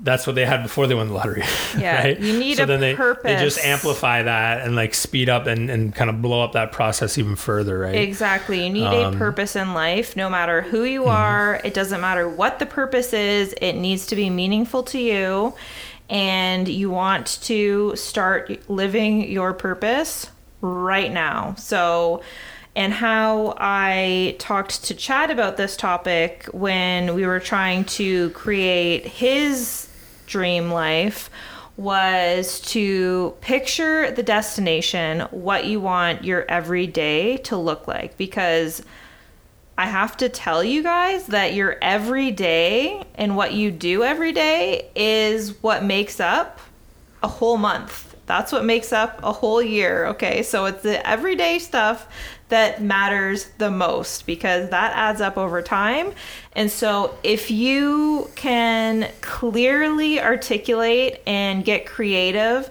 [0.00, 1.42] that's what they had before they won the lottery.
[1.78, 2.18] Yeah, right?
[2.18, 5.70] you need so a then they, They just amplify that and like speed up and,
[5.70, 7.94] and kind of blow up that process even further, right?
[7.94, 8.64] Exactly.
[8.64, 11.10] You need Um, a purpose in life, no matter who you mm-hmm.
[11.10, 11.60] are.
[11.64, 15.54] It doesn't matter what the purpose is, it needs to be meaningful to you.
[16.08, 20.30] And you want to start living your purpose
[20.60, 21.54] right now.
[21.58, 22.22] So,
[22.74, 29.04] and how I talked to Chad about this topic when we were trying to create
[29.06, 29.87] his
[30.28, 31.30] dream life
[31.76, 38.16] was to picture the destination, what you want your everyday to look like.
[38.16, 38.82] Because
[39.76, 44.90] I have to tell you guys that your everyday and what you do every day
[44.96, 46.60] is what makes up
[47.22, 48.16] a whole month.
[48.26, 50.06] That's what makes up a whole year.
[50.06, 50.42] Okay.
[50.42, 52.08] So it's the everyday stuff
[52.48, 56.12] that matters the most because that adds up over time.
[56.52, 62.70] And so if you can clearly articulate and get creative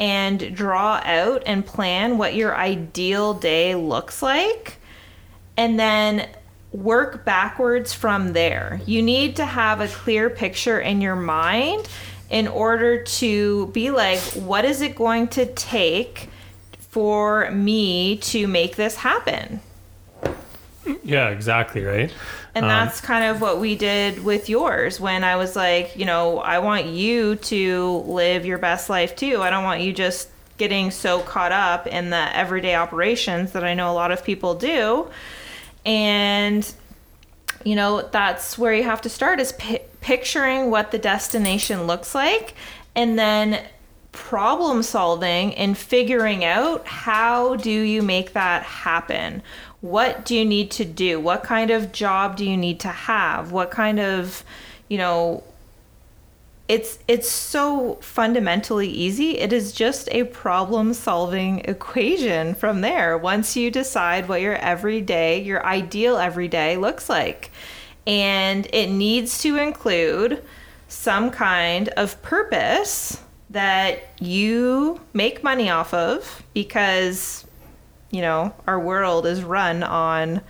[0.00, 4.76] and draw out and plan what your ideal day looks like,
[5.56, 6.28] and then
[6.72, 8.80] work backwards from there.
[8.86, 11.88] You need to have a clear picture in your mind
[12.30, 16.28] in order to be like, what is it going to take
[16.98, 19.60] for me to make this happen?
[21.04, 22.12] Yeah, exactly, right?
[22.56, 26.04] And Um, that's kind of what we did with yours when I was like, you
[26.04, 29.40] know, I want you to live your best life too.
[29.42, 33.74] I don't want you just getting so caught up in the everyday operations that I
[33.74, 35.06] know a lot of people do.
[35.86, 36.68] And
[37.62, 42.12] you know, that's where you have to start is pi- picturing what the destination looks
[42.12, 42.54] like
[42.96, 43.62] and then
[44.18, 49.42] problem solving and figuring out how do you make that happen?
[49.80, 51.20] What do you need to do?
[51.20, 53.52] What kind of job do you need to have?
[53.52, 54.44] What kind of
[54.88, 55.44] you know
[56.66, 59.38] it's it's so fundamentally easy.
[59.38, 63.16] It is just a problem solving equation from there.
[63.16, 67.50] Once you decide what your everyday your ideal everyday looks like.
[68.04, 70.42] And it needs to include
[70.88, 77.46] some kind of purpose that you make money off of because
[78.10, 80.40] you know our world is run on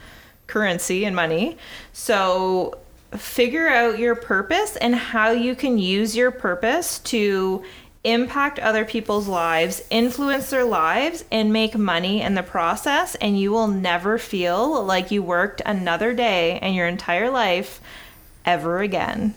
[0.47, 1.57] currency and money
[1.93, 2.79] so
[3.17, 7.63] figure out your purpose and how you can use your purpose to
[8.05, 13.15] impact other people's lives, influence their lives, and make money in the process.
[13.17, 17.81] And you will never feel like you worked another day in your entire life
[18.45, 19.35] ever again.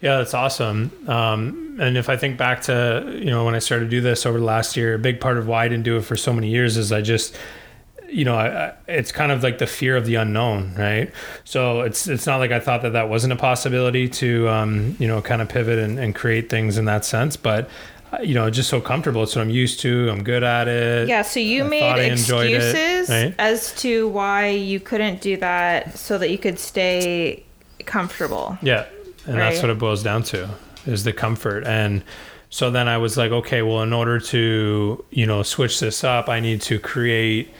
[0.00, 0.90] Yeah, that's awesome.
[1.08, 4.26] Um, and if I think back to you know when I started to do this
[4.26, 6.32] over the last year, a big part of why I didn't do it for so
[6.32, 7.36] many years is I just
[8.08, 11.10] you know I, I, it's kind of like the fear of the unknown right
[11.42, 15.08] so it's it's not like i thought that that wasn't a possibility to um, you
[15.08, 17.68] know kind of pivot and, and create things in that sense but
[18.12, 21.08] uh, you know just so comfortable it's what i'm used to i'm good at it
[21.08, 23.34] Yeah, so you I made enjoyed it, excuses right?
[23.40, 27.42] as to why you couldn't do that so that you could stay
[27.86, 28.56] comfortable.
[28.62, 28.86] Yeah,
[29.26, 30.48] and that's what it boils down to
[30.86, 31.64] is the comfort.
[31.66, 32.02] And
[32.50, 36.28] so then I was like, okay, well, in order to you know switch this up,
[36.28, 37.52] I need to create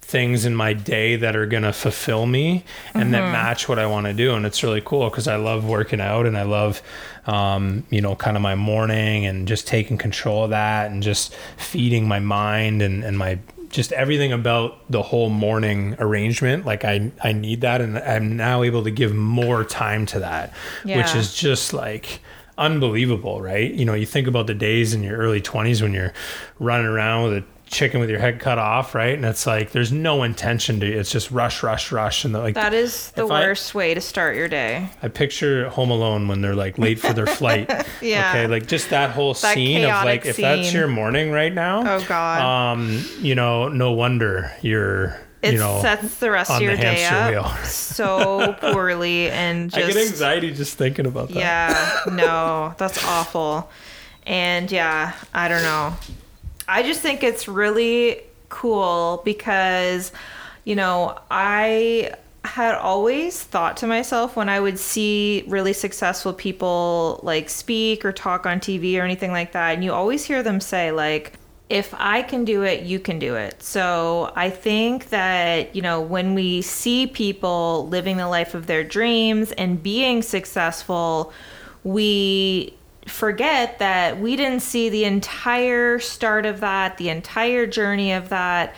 [0.00, 3.86] things in my day that are going to fulfill me and that match what I
[3.86, 4.34] want to do.
[4.34, 6.82] And it's really cool because I love working out and I love
[7.26, 11.34] um, you know kind of my morning and just taking control of that and just
[11.56, 13.38] feeding my mind and, and my
[13.72, 18.62] just everything about the whole morning arrangement like I I need that and I'm now
[18.62, 20.52] able to give more time to that
[20.98, 22.20] which is just like
[22.58, 23.72] unbelievable right?
[23.72, 26.12] You know you think about the days in your early 20s when you're
[26.60, 29.90] running around with a chicken with your head cut off right and it's like there's
[29.90, 33.30] no intention to it's just rush rush rush and the, like That is the If
[33.30, 34.90] I- worst way to start your day.
[35.02, 37.70] I picture Home Alone when they're like late for their flight.
[38.02, 38.30] Yeah.
[38.30, 41.80] Okay, like just that whole That scene of like if that's your morning right now.
[41.96, 42.40] Oh, God.
[42.74, 47.06] Um, you know, no wonder you're It you know sets the rest of your day
[47.06, 51.38] up so poorly and I get anxiety just thinking about that.
[51.38, 53.70] Yeah, no, that's awful.
[54.26, 55.96] And yeah, I don't know.
[56.72, 60.10] I just think it's really cool because,
[60.64, 62.14] you know, I
[62.46, 68.12] had always thought to myself when I would see really successful people like speak or
[68.12, 71.34] talk on TV or anything like that, and you always hear them say, like,
[71.68, 73.62] if I can do it, you can do it.
[73.62, 78.82] So I think that, you know, when we see people living the life of their
[78.82, 81.34] dreams and being successful,
[81.84, 82.74] we
[83.06, 88.74] forget that we didn't see the entire start of that, the entire journey of that.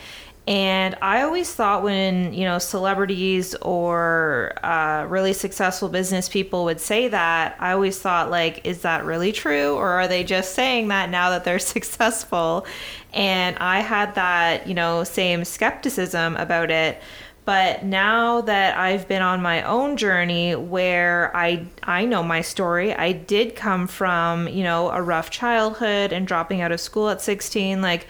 [0.46, 6.80] And I always thought when, you know, celebrities or uh, really successful business people would
[6.80, 9.74] say that, I always thought, like, is that really true?
[9.74, 12.66] Or are they just saying that now that they're successful?
[13.14, 17.00] And I had that, you know, same skepticism about it.
[17.44, 22.94] But now that I've been on my own journey where I I know my story,
[22.94, 27.20] I did come from, you know, a rough childhood and dropping out of school at
[27.20, 28.06] 16 like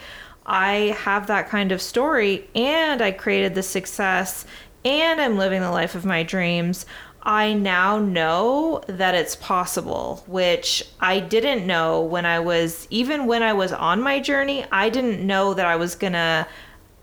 [0.46, 4.44] I have that kind of story and I created the success
[4.84, 6.86] and I'm living the life of my dreams.
[7.22, 13.42] I now know that it's possible, which I didn't know when I was, even when
[13.42, 16.46] I was on my journey, I didn't know that I was gonna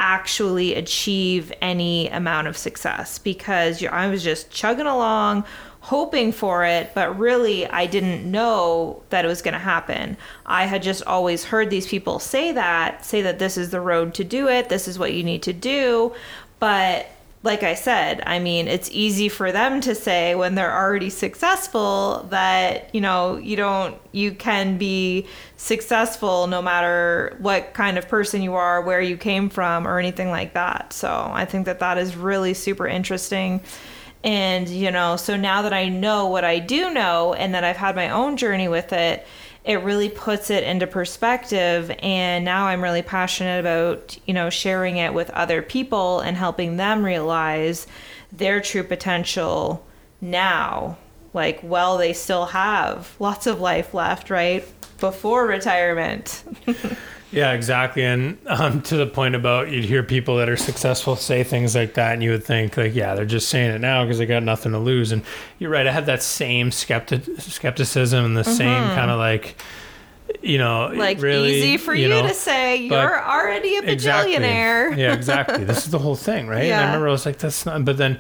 [0.01, 5.45] actually achieve any amount of success because I was just chugging along,
[5.79, 10.17] hoping for it, but really I didn't know that it was going to happen.
[10.43, 14.15] I had just always heard these people say that, say that this is the road
[14.15, 16.13] to do it, this is what you need to do,
[16.59, 17.07] but
[17.43, 22.28] like I said, I mean, it's easy for them to say when they're already successful
[22.30, 25.26] that, you know, you don't, you can be
[25.57, 30.30] successful no matter what kind of person you are, where you came from, or anything
[30.30, 30.93] like that.
[30.93, 33.61] So I think that that is really super interesting.
[34.24, 37.78] And, you know, so now that I know what I do know and that I've
[37.78, 39.26] had my own journey with it,
[39.64, 41.91] it really puts it into perspective.
[41.99, 46.78] And now i'm really passionate about you know sharing it with other people and helping
[46.78, 47.88] them realize
[48.32, 49.86] their true potential
[50.20, 50.97] now.
[51.34, 54.68] Like well they still have lots of life left right?
[54.99, 56.43] Before retirement
[57.32, 58.03] Yeah, exactly.
[58.03, 61.93] And um, to the point about you'd hear people that are successful say things like
[61.93, 64.43] that, and you would think, like, yeah, they're just saying it now because they got
[64.43, 65.11] nothing to lose.
[65.13, 65.23] And
[65.57, 65.88] you're right.
[65.88, 69.55] I had that same skeptic skepticism and the same kind of like,
[70.41, 70.99] you know, Mm-hmm.
[70.99, 74.34] like really, easy for you, know, to say you're already a Exactly.
[74.36, 75.63] bajillionaire yeah, exactly.
[75.63, 76.63] This is the whole thing, right?
[76.65, 78.19] And I remember I was like, that's not, but then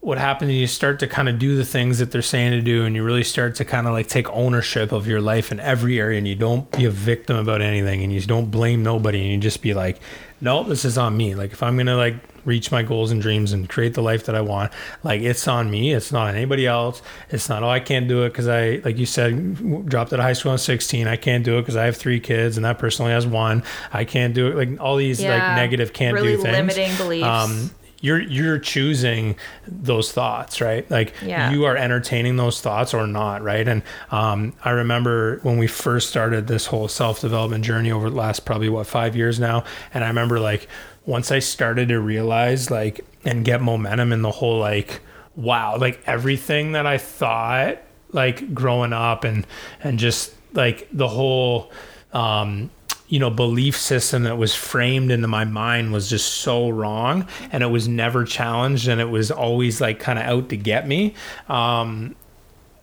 [0.00, 2.62] what happens is you start to kind of do the things that they're saying to
[2.62, 5.60] do and you really start to kind of like take ownership of your life in
[5.60, 9.20] every area and you don't be a victim about anything and you don't blame nobody
[9.20, 10.00] and you just be like
[10.40, 11.34] no this is on me.
[11.34, 12.14] Like if i'm gonna like
[12.46, 14.72] reach my goals and dreams and create the life that i want
[15.02, 18.22] like it's on me it's not on anybody else it's not oh i can't do
[18.22, 21.44] it because i like you said dropped out of high school at 16 i can't
[21.44, 24.32] do it because i have three kids and that person only has one i can't
[24.32, 26.56] do it like all these like negative can't Really do things.
[26.56, 27.26] limiting beliefs.
[27.26, 27.70] um,
[28.00, 29.36] you're you're choosing
[29.66, 30.90] those thoughts, right?
[30.90, 31.50] Like Yeah.
[31.50, 33.66] you are entertaining those thoughts or not, right?
[33.68, 38.16] And um, I remember when we first started this whole self development journey over the
[38.16, 40.68] last probably what five years now, and I remember like
[41.06, 45.00] once I started to realize like and get momentum in the whole like
[45.36, 47.78] wow, like everything that I thought
[48.12, 49.46] like growing up and
[49.82, 51.70] and just like the whole
[52.12, 52.70] um
[53.10, 57.62] you know belief system that was framed into my mind was just so wrong and
[57.62, 61.14] it was never challenged and it was always like kind of out to get me.
[61.48, 62.16] Um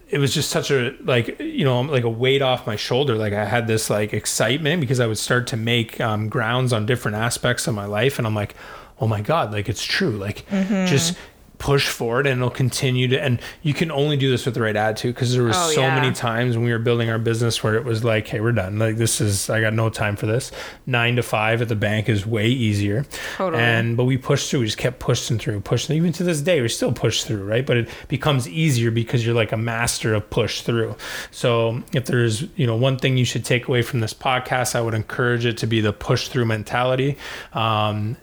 [0.09, 3.15] it was just such a like you know like a weight off my shoulder.
[3.15, 6.85] Like i had this like excitement because i would start to make um, grounds on
[6.85, 8.53] different aspects of my life and i'm like
[8.99, 10.11] oh my god like it's true.
[10.11, 10.45] Like
[10.87, 11.17] just
[11.59, 14.75] push forward and it'll continue to and you can only do this with the right
[14.75, 15.99] attitude because there was Oh, so yeah.
[15.99, 18.77] many times when we were building our business where it was like hey we're done.
[18.77, 20.51] Like this is i got no time for this.
[20.85, 23.05] Nine to five at the bank is way easier.
[23.37, 23.61] Totally.
[23.63, 24.59] and but we pushed through.
[24.61, 27.65] We just kept pushing through pushing even to this day we still push through right?
[27.65, 30.95] But it becomes easier because you're like a master of push through.
[31.31, 34.81] So if there's you know one thing you should take away from this podcast i
[34.81, 37.17] would encourage it to be the push through mentality.
[37.53, 38.15] Um,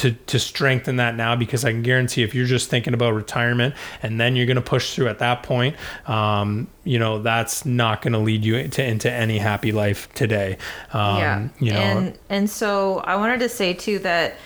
[0.00, 3.74] to, to strengthen that now because I can guarantee if you're just thinking about retirement
[4.02, 5.76] and then you're going to push through at that point,
[6.06, 10.56] um, you know, that's not going to lead you into, into any happy life today.
[10.92, 14.36] Um, yeah You know, and and so i wanted to say too that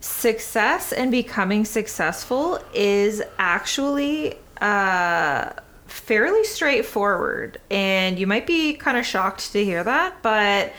[0.00, 5.50] success and becoming successful is actually uh
[5.86, 10.72] fairly straightforward and you might be kind of shocked to hear that but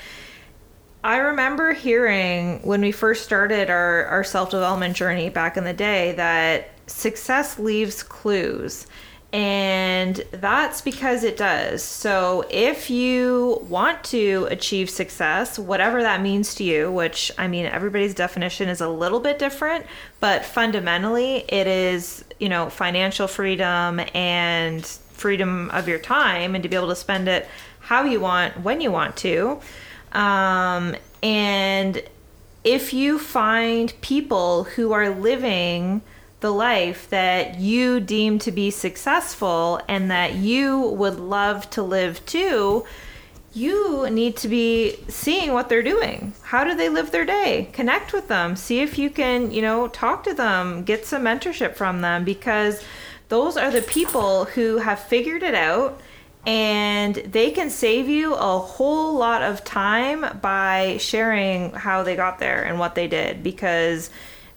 [1.04, 5.74] I remember hearing when we first started our, our self development journey back in the
[5.74, 8.88] day that success leaves clues.
[9.34, 11.84] And that's because it does.
[11.84, 17.66] So, if you want to achieve success, whatever that means to you, which I mean,
[17.66, 19.88] everybody's definition is a little bit different,
[20.20, 26.70] but fundamentally, it is, you know, financial freedom and freedom of your time and to
[26.70, 27.48] be able to spend it
[27.80, 29.60] how you want, when you want to.
[30.14, 32.02] Um, and
[32.64, 36.02] if you find people who are living
[36.40, 42.26] the life that you deem to be successful and that you would love to live
[42.26, 42.86] too,
[43.54, 46.34] you need to be seeing what they're doing.
[46.42, 47.70] How do they live their day?
[47.72, 48.56] Connect with them.
[48.56, 52.84] See if you can, you know, talk to them, get some mentorship from them because
[53.30, 56.02] those are the people who have figured it out
[56.46, 62.40] and they can save you a whole lot of time by sharing how they got
[62.40, 64.10] there and what they did because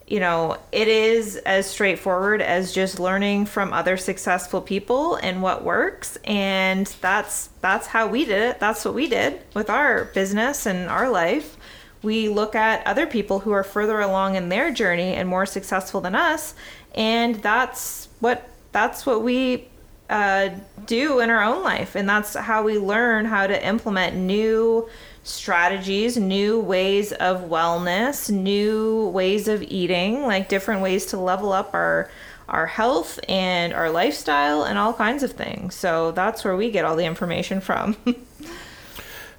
[0.05, 5.63] you know it is as straightforward as just learning from other successful people and what
[5.63, 6.17] works.
[6.25, 8.59] And that's that's how we did it.
[8.59, 11.55] That's what we did with our business and our life.
[12.03, 16.01] We look at other people who are further along in their journey and more successful
[16.01, 16.53] than us.
[16.95, 19.69] And that's what that's what we
[20.09, 20.49] uh,
[20.85, 21.95] do in our own life.
[21.95, 24.87] And that's how we learn how to implement new
[25.23, 31.73] strategies new ways of wellness new ways of eating like different ways to level up
[31.73, 32.09] our
[32.47, 35.75] our health and our lifestyle and all kinds of things.
[35.75, 37.97] So that's where we get all the information from.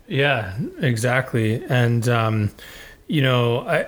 [0.08, 1.62] Yeah, exactly.
[1.68, 2.50] And um,
[3.06, 3.86] you know, I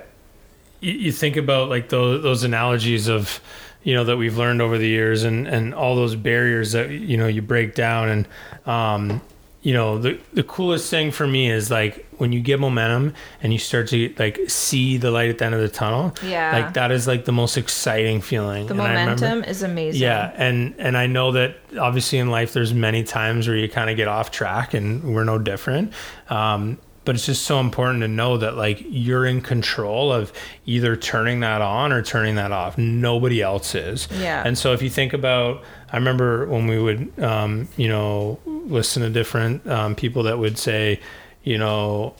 [0.80, 3.40] you, think about like those those analogies of
[3.82, 7.16] you know that we've learned over the years and and all those barriers that you
[7.16, 8.28] know you break down and
[8.66, 9.20] um
[9.62, 13.12] you know the the coolest thing for me is like when you get momentum
[13.42, 16.50] and you start to like see the light at the end of the tunnel Yeah.
[16.52, 20.00] like that is like the most exciting feeling The And I remember- momentum is amazing.
[20.00, 23.90] yeah and and i know that obviously in life there's many times where you kind
[23.90, 25.92] of get off track and we're no different
[26.30, 30.32] um but it's just so important to know that like you're in control of
[30.66, 34.42] either turning that on or turning that off nobody else is Yeah.
[34.46, 39.02] and so if you think about i remember when we would um you know listen
[39.02, 41.00] to different um, people that would say
[41.42, 42.14] you know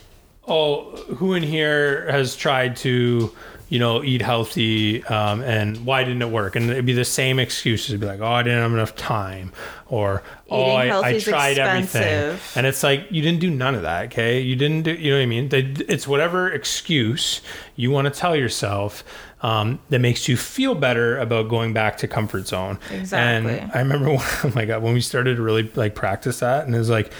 [0.47, 3.33] oh who in here has tried to
[3.71, 6.55] you know eat healthy um, and why didn't it work?
[6.57, 9.53] And it'd be the same excuses it'd be like oh i didn't have enough time
[9.87, 12.37] or oh I, I tried everything.
[12.55, 14.41] and it's like you didn't do none of that okay?
[14.41, 15.49] You didn't do you know what i mean?
[15.49, 17.41] They- it's whatever excuse
[17.77, 19.03] you want to tell yourself
[19.43, 22.77] um, that makes you feel better about going back to comfort zone.
[22.91, 23.57] Exactly.
[23.57, 26.65] and i remember when, oh my god when we started to really like practice that
[26.65, 27.13] and it was like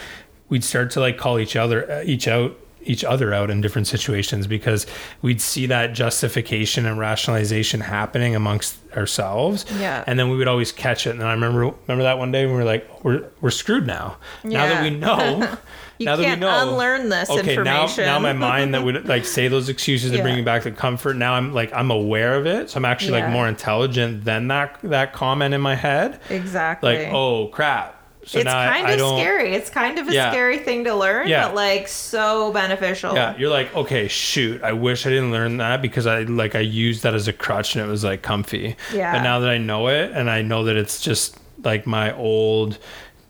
[0.50, 3.86] we'd start to like call each other uh, each out each other out in different
[3.86, 4.86] situations because
[5.22, 9.64] we'd see that justification and rationalization happening amongst ourselves.
[9.78, 10.04] Yeah.
[10.06, 11.10] and then we would always catch it.
[11.10, 14.16] And I remember remember that one day when we were like we're we're screwed now.
[14.44, 15.56] Now that we know
[15.98, 16.68] You now that we can't know.
[16.70, 18.04] unlearn this okay now information.
[18.06, 20.40] now my mind that would like say those excuses to bring Yeah.
[20.40, 22.70] me back to comfort now I'm like I'm aware of it.
[22.70, 26.20] So I'm actually like more intelligent than that that comment in my head.
[26.30, 26.96] Exactly.
[27.04, 29.52] like oh crap so it's kind I of don't scary.
[29.54, 30.30] It's kind of a Yeah.
[30.30, 31.46] scary thing to learn, Yeah.
[31.48, 33.14] but like so beneficial.
[33.14, 36.60] Yeah, you're like, okay, shoot, I wish I didn't learn that because I like I
[36.60, 38.76] used that as a crutch and it was like comfy.
[38.94, 39.12] Yeah.
[39.12, 42.78] But now that I know it and I know that it's just like my old,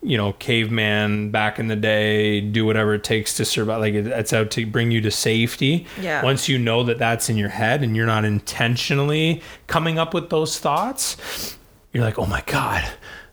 [0.03, 3.81] you know, caveman back in the day, do whatever it takes to survive.
[3.81, 5.87] Like it, it's out to bring you to safety.
[6.01, 6.23] Yeah.
[6.23, 10.29] Once you know that that's in your head and you're not intentionally coming up with
[10.31, 11.57] those thoughts,
[11.93, 12.85] you're like, oh my god,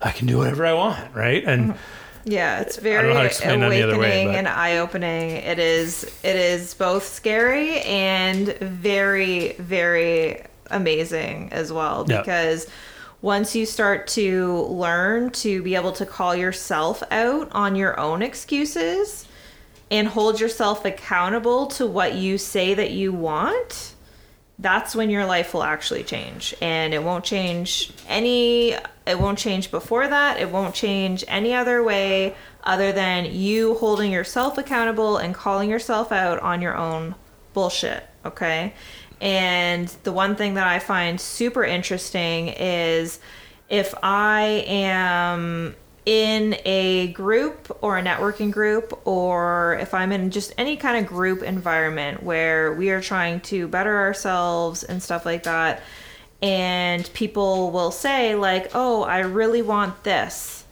[0.02, 1.43] I can do whatever I want, right?
[1.43, 1.80] And mm-hmm.
[2.26, 5.32] Yeah, it's very know how to explain that any other awakening way, and eye-opening.
[5.32, 12.20] It is it is both scary and very very amazing as well Yeah.
[12.20, 12.68] because
[13.22, 18.22] once you start to learn to be able to call yourself out on your own
[18.22, 19.26] excuses
[19.91, 23.89] and hold yourself accountable to what you say that you want,
[24.60, 26.53] that's when your life will actually change.
[26.62, 28.76] And it won't change any
[29.07, 30.39] it won't change before that.
[30.39, 36.12] It won't change any other way other than you holding yourself accountable and calling yourself
[36.12, 37.16] out on your own
[37.53, 38.74] bullshit okay?
[39.22, 43.20] And the one thing that i find super interesting is
[43.68, 45.76] if i am
[46.10, 51.05] in a group or a networking group or if I'm in just any kind of
[51.05, 55.84] group environment where we are trying to better ourselves and stuff like that
[56.41, 60.66] and people will say like, "Oh, I really want this."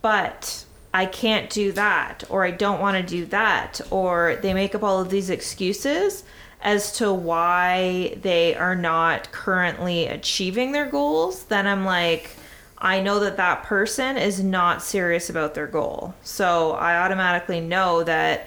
[0.00, 0.64] But
[0.94, 4.82] I can't do that or I don't want to do that or they make up
[4.82, 6.24] all of these excuses
[6.62, 12.36] as to why they are not currently achieving their goals, then I'm like
[12.80, 16.14] I know that that person is not serious about their goal.
[16.22, 18.46] So I automatically know that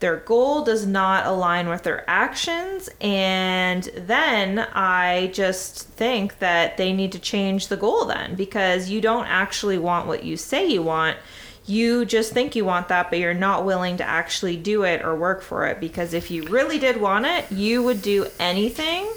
[0.00, 2.90] their goal does not align with their actions.
[3.00, 9.00] And then I just think that they need to change the goal then because you
[9.00, 11.16] don't actually want what you say you want.
[11.64, 15.14] You just think you want that, but you're not willing to actually do it or
[15.14, 15.78] work for it.
[15.78, 19.08] Because if you really did want it, you would do anything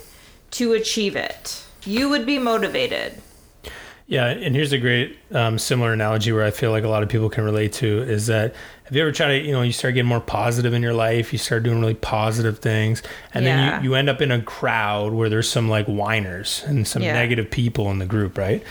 [0.51, 1.65] to achieve it.
[1.83, 3.21] You would be motivated.
[4.07, 7.09] Yeah, and here's a great um, similar analogy where I feel like a lot of
[7.09, 8.53] people can relate to is that
[8.83, 11.33] have you ever tried to, you know, you start getting more positive in your life,
[11.33, 13.01] you start doing really positive things,
[13.33, 13.55] and Yeah.
[13.71, 17.01] then you, you end up in a crowd where there's some like whiners and some
[17.01, 17.13] Yeah.
[17.13, 18.61] negative people in the group, right?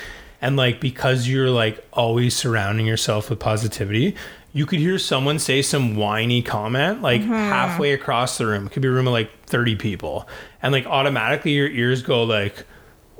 [0.41, 4.15] And like because you're like always surrounding yourself with positivity,
[4.53, 7.33] you could hear someone say some whiny comment like Mm-hmm.
[7.33, 8.67] halfway across the room.
[8.67, 10.29] It could be a room of like 30 people.
[10.63, 12.65] And like automatically your ears go like,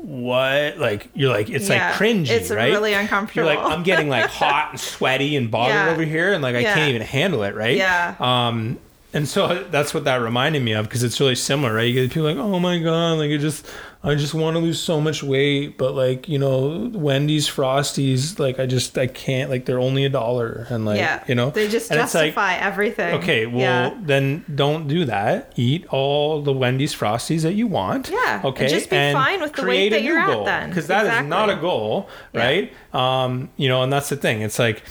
[0.05, 0.79] what?
[0.79, 2.73] Like you're like it's Yeah, like cringy, it's right?
[2.73, 3.49] really uncomfortable.
[3.49, 5.91] You're like I'm getting like hot and sweaty and bothered Yeah.
[5.93, 6.75] over here, and like I Yeah.
[6.75, 7.77] can't even handle it, right?
[7.77, 8.15] Yeah.
[8.21, 8.79] Um,
[9.15, 11.83] and so that's what that reminded me of because it's really similar, right?
[11.85, 13.67] You get people like, oh my god, like I just,
[14.03, 18.59] I just want to lose so much weight, but like you know, Wendy's Frosties, like
[18.59, 21.23] I just I can't, like they're only a dollar, and like yeah.
[21.27, 23.15] you know, they just and it's like, justify everything.
[23.15, 23.61] Okay, well
[23.93, 23.99] Yeah.
[24.03, 25.53] then don't do that.
[25.57, 28.11] Eat all the Wendy's Frosties that you want.
[28.11, 28.65] Yeah, Okay.
[28.65, 30.69] and just be fine with the weight that you're at goal, then.
[30.69, 31.29] Because that is Exactly.
[31.31, 32.41] not a goal, Yeah.
[32.45, 32.73] right?
[32.93, 34.43] Um, you know, and that's the thing.
[34.43, 34.83] It's like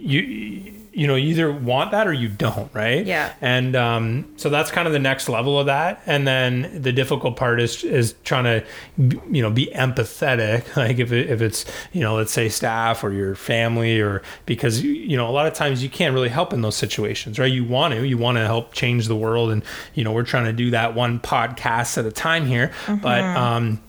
[0.00, 3.04] you you know you either want that or you don't right?
[3.04, 3.34] Yeah.
[3.40, 6.02] and um, so that's kind of the next level of that.
[6.06, 8.64] And then the difficult part is is trying to
[9.30, 10.64] you know be empathetic.
[10.78, 14.82] Like if, it, if it's you know let's say staff or your family or because
[14.82, 17.50] you know a lot of times you can't really help in those situations right?
[17.50, 19.50] You want to you want to help change the world.
[19.50, 19.62] And
[19.94, 22.70] you know we're trying to do that one podcast at a time here.
[22.86, 23.80] But um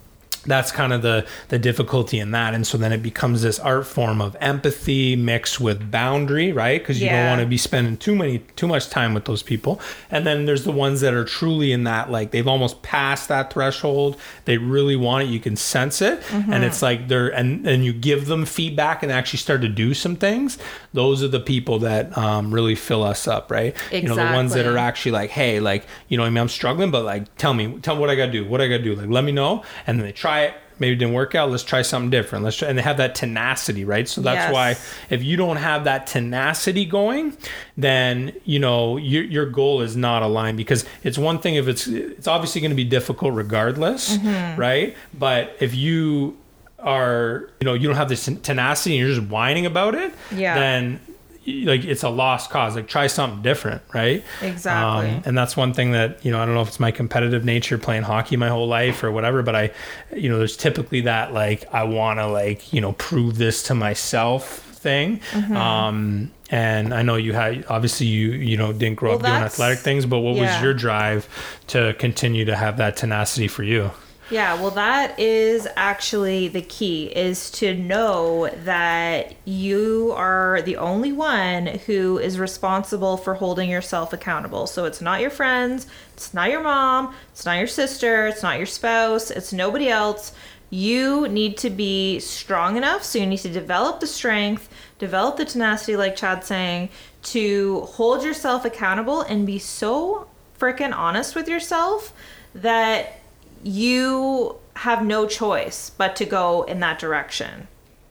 [0.46, 2.54] that's kind of the the difficulty in that.
[2.54, 6.82] And so then it becomes this art form of empathy mixed with boundary right?
[6.82, 9.80] Because you don't want to be spending too many too much time with those people.
[10.12, 13.54] And then there's the ones that are truly in that like they've almost passed that
[13.54, 14.18] threshold.
[14.46, 15.30] They really want it.
[15.30, 16.22] You can sense it.
[16.32, 19.94] And it's like they're and and you give them feedback and actually start to do
[19.94, 20.58] some things.
[20.94, 23.74] Those are the people that um, really fill us up right?
[23.74, 24.02] Exactly.
[24.02, 26.38] you know the ones that are actually like hey like you know I mean?
[26.38, 28.84] I'm struggling but like tell me tell me what I gotta do what I gotta
[28.84, 29.64] do like let me know.
[29.88, 32.56] And then they try it maybe it didn't work out let's try something different let's
[32.56, 34.54] try and they have that tenacity right so that's Yes.
[34.54, 34.70] why
[35.14, 37.36] if you don't have that tenacity going
[37.78, 41.86] then you know your, your goal is not aligned because it's one thing if it's
[41.88, 44.60] it's obviously going to be difficult regardless Mm-hmm.
[44.60, 46.38] right but if you
[46.80, 50.56] are you know you don't have this tenacity and you're just whining about it Yeah.
[50.56, 51.00] then
[51.46, 52.76] like it's a lost cause.
[52.76, 54.24] Like try something different right?
[54.42, 55.10] Exactly.
[55.10, 57.44] um, and that's one thing that you know i don't know if it's my competitive
[57.46, 59.72] nature playing hockey my whole life or whatever but i
[60.16, 63.74] you know there's typically that like i want to like you know prove this to
[63.76, 65.20] myself thing.
[65.32, 65.56] Mm-hmm.
[65.58, 69.44] um and i know you had obviously you you know didn't grow Well, up doing
[69.44, 71.28] athletic things but what was your drive
[71.68, 73.92] to continue to have that tenacity for you
[74.32, 81.12] Yeah, well that is actually the key is to know that you are the only
[81.12, 84.68] one who is responsible for holding yourself accountable.
[84.68, 88.58] So it's not your friends, it's not your mom, it's not your sister, it's not
[88.58, 90.32] your spouse, it's nobody else.
[90.70, 94.70] You need to be strong enough, so you need to develop the strength,
[95.00, 96.90] develop the tenacity like Chad's saying,
[97.24, 100.28] to hold yourself accountable and be so
[100.60, 102.14] freaking honest with yourself
[102.54, 103.19] that
[103.64, 107.68] you have no choice but to go in that direction.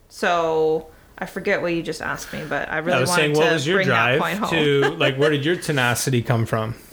[0.08, 0.88] So
[1.18, 3.40] I forget what you just asked me, but I really i was wanted saying to
[3.40, 4.58] what was your bring that point drive home.
[4.58, 6.74] to like where did your tenacity come from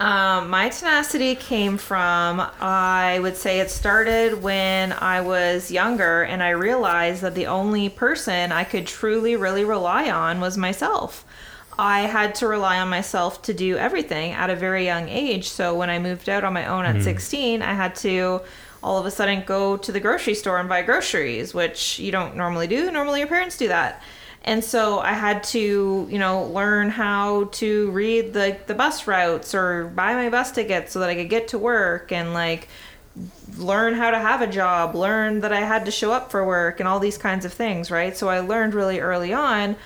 [0.00, 6.42] Um, my tenacity came from, I would say it started when I was younger and
[6.42, 11.24] I realized that the only person I could truly, really rely on was myself.
[11.78, 15.48] I had to rely on myself to do everything at a very young age.
[15.48, 17.04] So when I moved out on my own at mm-hmm.
[17.04, 18.42] 16, I had to
[18.82, 22.36] all of a sudden go to the grocery store and buy groceries, which you don't
[22.36, 22.90] normally do.
[22.90, 24.02] Normally, your parents do that.
[24.46, 29.54] And so I had to, you know, learn how to read the the bus routes
[29.54, 32.68] or buy my bus ticket so that I could get to work and like
[33.56, 36.78] learn how to have a job, learn that I had to show up for work
[36.78, 38.14] and all these kinds of things, right?
[38.14, 39.76] So I learned really early on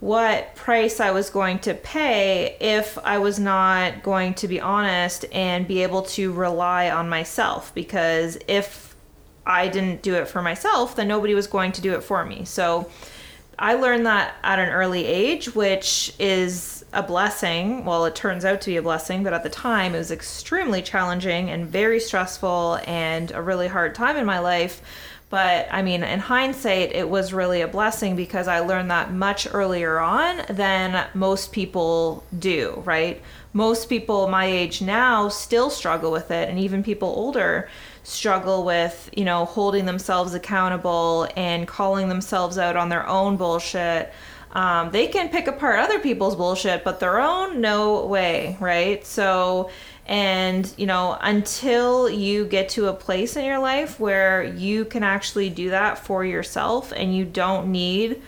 [0.00, 5.24] what price I was going to pay if I was not going to be honest
[5.32, 8.94] and be able to rely on myself because if
[9.46, 12.44] I didn't do it for myself, then nobody was going to do it for me.
[12.44, 12.90] So
[13.58, 17.84] I learned that at an early age, which is a blessing.
[17.84, 20.82] Well, it turns out to be a blessing, but at the time it was extremely
[20.82, 24.82] challenging and very stressful and a really hard time in my life.
[25.34, 29.48] But I mean, in hindsight, it was really a blessing because I learned that much
[29.52, 33.20] earlier on than most people do, right?
[33.52, 37.68] Most people my age now still struggle with it, and even people older
[38.04, 44.12] struggle with, you know, holding themselves accountable and calling themselves out on their own bullshit.
[44.52, 49.04] Um, they can pick apart other people's bullshit, but their own, no way, right?
[49.04, 49.68] So,
[50.06, 55.02] and you know, until you get to a place in your life where you can
[55.02, 58.20] actually do that for yourself and you don't need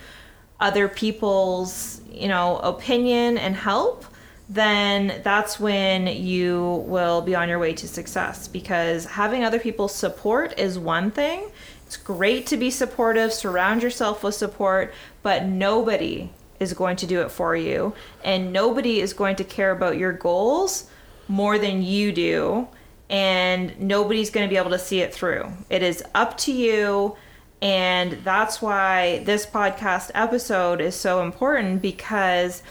[0.59, 4.05] other people's, you know, opinion and help,
[4.49, 9.93] then that's when you will be on your way to success because having other people's
[9.93, 11.51] support is one thing.
[11.85, 17.21] It's great to be supportive, surround yourself with support, but nobody is going to do
[17.21, 20.89] it for you and nobody is going to care about your goals
[21.27, 22.67] more than you do
[23.09, 25.49] and nobody's going to be able to see it through.
[25.69, 27.15] It is up to you
[27.61, 32.61] and that's why this podcast episode is so important because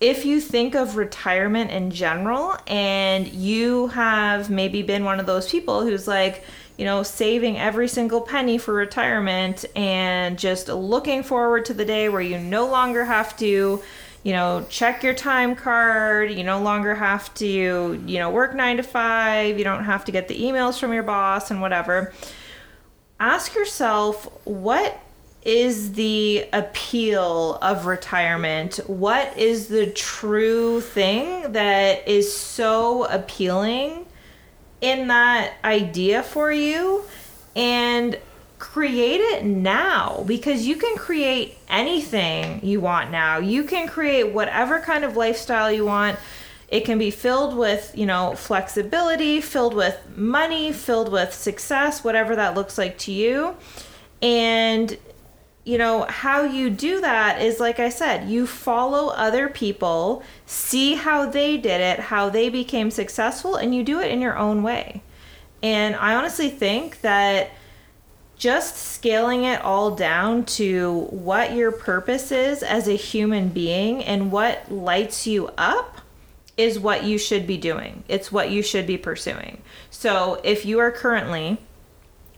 [0.00, 5.50] if you think of retirement in general and you have maybe been one of those
[5.50, 6.44] people who's like,
[6.76, 12.08] you know, saving every single penny for retirement and just looking forward to the day
[12.08, 13.82] where you no longer have to,
[14.22, 18.78] you know, check your time card, you no longer have to, you know, work 9
[18.78, 22.12] to 5, you don't have to get the emails from your boss and whatever.
[23.20, 25.00] Ask yourself what
[25.42, 28.80] is the appeal of retirement?
[28.86, 34.06] What is the true thing that is so appealing
[34.80, 37.04] in that idea for you?
[37.56, 38.18] And
[38.58, 43.38] create it now because you can create anything you want now.
[43.38, 46.18] You can create whatever kind of lifestyle you want.
[46.68, 52.36] It can be filled with, you know, flexibility, filled with money, filled with success, whatever
[52.36, 53.56] that looks like to you.
[54.20, 54.98] And
[55.68, 60.94] you know, how you do that is like I said, you follow other people, see
[60.94, 64.62] how they did it, how they became successful, and you do it in your own
[64.62, 65.02] way.
[65.62, 67.50] And I honestly think that
[68.38, 74.30] just scaling it all down to what your purpose is as a human being and
[74.30, 76.00] what lights you up
[76.56, 78.04] is what you should be doing.
[78.08, 79.60] It's what you should be pursuing.
[79.90, 81.58] So if you are currently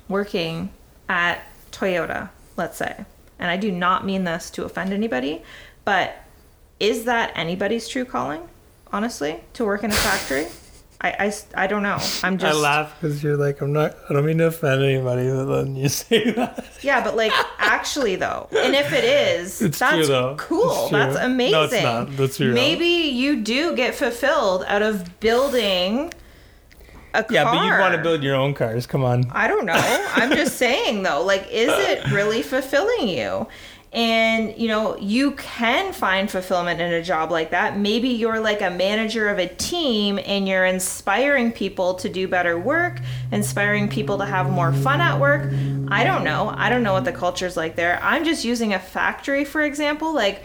[0.09, 0.70] working
[1.09, 3.05] at Toyota, let's say,
[3.38, 5.42] and I do not mean this to offend anybody,
[5.84, 6.24] but
[6.78, 8.42] is that anybody's true calling,
[8.92, 10.46] honestly, to work in a factory?
[11.03, 11.09] I,
[11.55, 11.96] I, I don't know.
[12.22, 12.55] I'm just.
[12.55, 15.74] I laugh because you're like, I'm not, I don't mean to offend anybody, but then
[15.74, 16.66] you say that.
[16.82, 20.34] Yeah, but like, actually, though, and if it is, It's that's true, though.
[20.38, 20.70] cool.
[20.70, 20.98] It's true.
[20.98, 21.53] That's amazing.
[21.53, 22.16] No, it's not.
[22.18, 22.53] That's true.
[22.53, 26.12] Maybe you do get fulfilled out of building
[27.14, 27.32] a car.
[27.34, 28.86] Yeah, but you want to build your own cars.
[28.86, 29.24] Come on.
[29.30, 29.72] I don't know.
[30.14, 33.46] I'm just saying though, like, is it really fulfilling you?
[33.93, 37.76] And you know, you can find fulfillment in a job like that.
[37.76, 42.57] Maybe you're like a manager of a team and you're inspiring people to do better
[42.59, 43.01] work,
[43.32, 45.53] inspiring people to have more fun at work.
[45.88, 46.55] I don't know.
[46.57, 47.99] I don't know what the culture's like there.
[48.01, 50.14] I'm just using a factory, for example.
[50.14, 50.45] Like,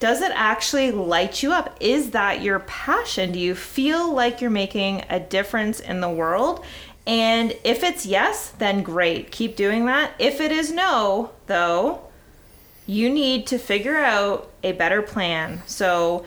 [0.00, 1.76] does it actually light you up?
[1.78, 3.30] Is that your passion?
[3.30, 6.64] Do you feel like you're making a difference in the world?
[7.06, 9.30] And if it's yes, then great.
[9.30, 10.12] Keep doing that.
[10.18, 12.00] If it is no, though,
[12.86, 15.62] you need to figure out a better plan.
[15.66, 16.24] So,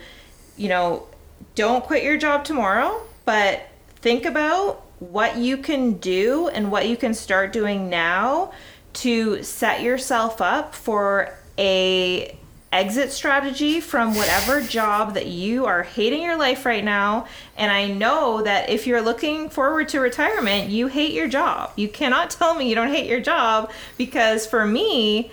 [0.56, 1.06] you know,
[1.54, 6.96] don't quit your job tomorrow, but think about what you can do and what you
[6.96, 8.52] can start doing now
[8.92, 12.36] to set yourself up for a
[12.72, 17.86] exit strategy from whatever job that you are hating your life right now and i
[17.86, 22.54] know that if you're looking forward to retirement you hate your job you cannot tell
[22.54, 25.30] me you don't hate your job because for me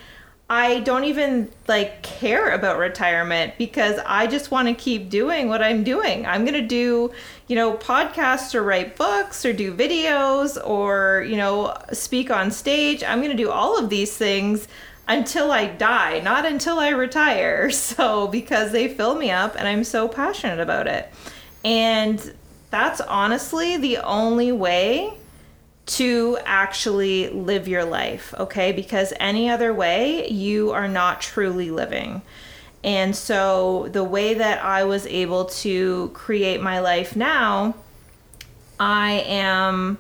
[0.50, 5.64] I don't even like care about retirement because I just want to keep doing what
[5.64, 6.26] I'm doing.
[6.28, 7.12] I'm going to do,
[7.48, 13.04] you know, podcasts or write books or do videos or, you know, speak on stage.
[13.04, 14.68] I'm going to do all of these things
[15.08, 17.72] until I die, not until I retire.
[17.72, 21.12] So, because they fill me up and I'm so passionate about it.
[21.64, 22.34] And
[22.70, 25.14] that's honestly the only way
[25.86, 28.72] to actually live your life, okay?
[28.72, 32.22] Because any other way, you are not truly living.
[32.84, 37.76] And so, the way that I was able to create my life now,
[38.80, 39.98] I am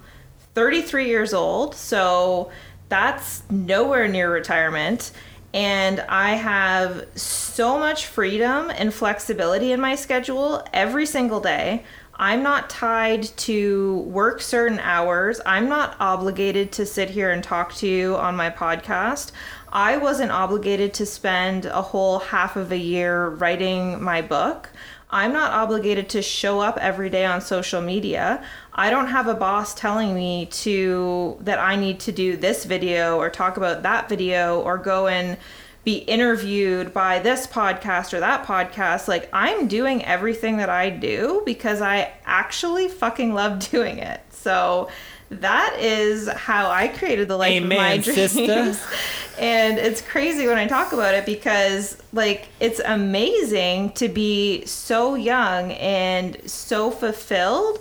[0.53, 2.51] 33 years old, so
[2.89, 5.11] that's nowhere near retirement.
[5.53, 11.85] And I have so much freedom and flexibility in my schedule every single day.
[12.17, 15.41] I'm not tied to work certain hours.
[15.45, 19.31] I'm not obligated to sit here and talk to you on my podcast.
[19.73, 24.69] I wasn't obligated to spend a whole half of a year writing my book.
[25.09, 28.43] I'm not obligated to show up every day on social media.
[28.73, 33.17] I don't have a boss telling me to that I need to do this video
[33.17, 35.37] or talk about that video or go and
[35.85, 39.07] be interviewed by this podcast or that podcast.
[39.07, 44.19] Like I'm doing everything that I do because I actually fucking love doing it.
[44.31, 44.89] So
[45.29, 48.31] that is how I created the life Amen, of my dreams.
[48.31, 48.75] sister.
[49.39, 55.15] and it's crazy when I talk about it because like it's amazing to be so
[55.15, 57.79] young and so fulfilled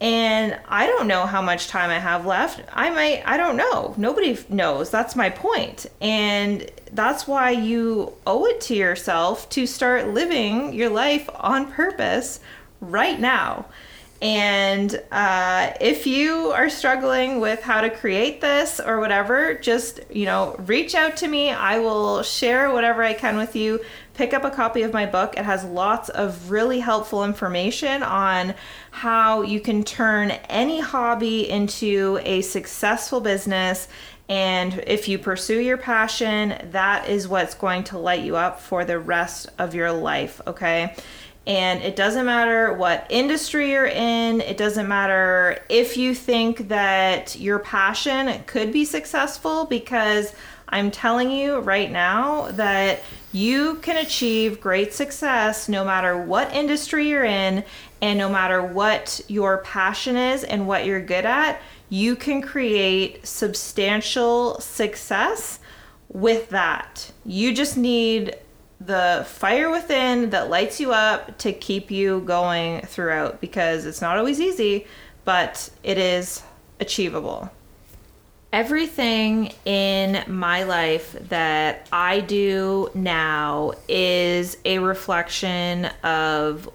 [0.00, 2.62] and I don't know how much time I have left.
[2.72, 3.94] I might, I don't know.
[3.96, 4.90] Nobody knows.
[4.90, 5.86] That's my point.
[6.00, 12.38] And that's why you owe it to yourself to start living your life on purpose
[12.80, 13.66] right now.
[14.20, 20.26] And uh, if you are struggling with how to create this or whatever, just, you
[20.26, 21.50] know, reach out to me.
[21.50, 23.80] I will share whatever I can with you.
[24.18, 25.36] Pick up a copy of my book.
[25.36, 28.56] It has lots of really helpful information on
[28.90, 33.86] how you can turn any hobby into a successful business.
[34.28, 38.84] And if you pursue your passion, that is what's going to light you up for
[38.84, 40.96] the rest of your life, okay?
[41.46, 47.38] And it doesn't matter what industry you're in, it doesn't matter if you think that
[47.38, 50.34] your passion could be successful, because
[50.70, 53.00] I'm telling you right now that
[53.32, 57.64] you can achieve great success no matter what industry you're in
[58.00, 61.60] and no matter what your passion is and what you're good at.
[61.88, 65.58] You can create substantial success
[66.08, 67.12] with that.
[67.24, 68.36] You just need
[68.80, 74.16] the fire within that lights you up to keep you going throughout because it's not
[74.16, 74.86] always easy,
[75.24, 76.42] but it is
[76.80, 77.50] achievable.
[78.50, 86.68] Everything in my life that I do now is a reflection of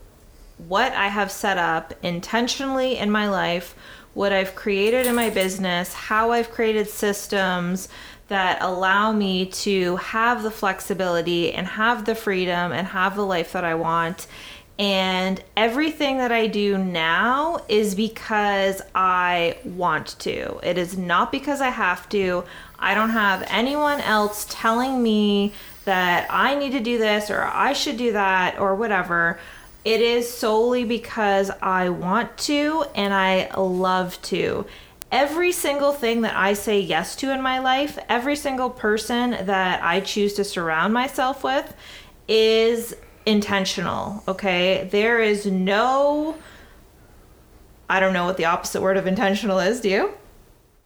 [0.68, 3.76] what I have set up intentionally in my life,
[4.14, 7.90] what I've created in my business, how I've created systems
[8.28, 13.52] that allow me to have the flexibility and have the freedom and have the life
[13.54, 14.28] that I want.
[14.80, 20.60] And everything that I do now is because I want to.
[20.64, 22.44] It is not because I have to.
[22.80, 25.54] I don't have anyone else telling me
[25.86, 29.40] that I need to do this or I should do that or whatever.
[29.86, 34.66] It is solely because I want to and I love to
[35.14, 39.84] every single thing that I say yes to in my life, every single person that
[39.84, 41.72] I choose to surround myself with
[42.28, 42.96] is
[43.26, 44.88] intentional, okay?
[44.92, 46.36] There is no
[47.90, 50.14] I don't know what the opposite word of intentional is, do you?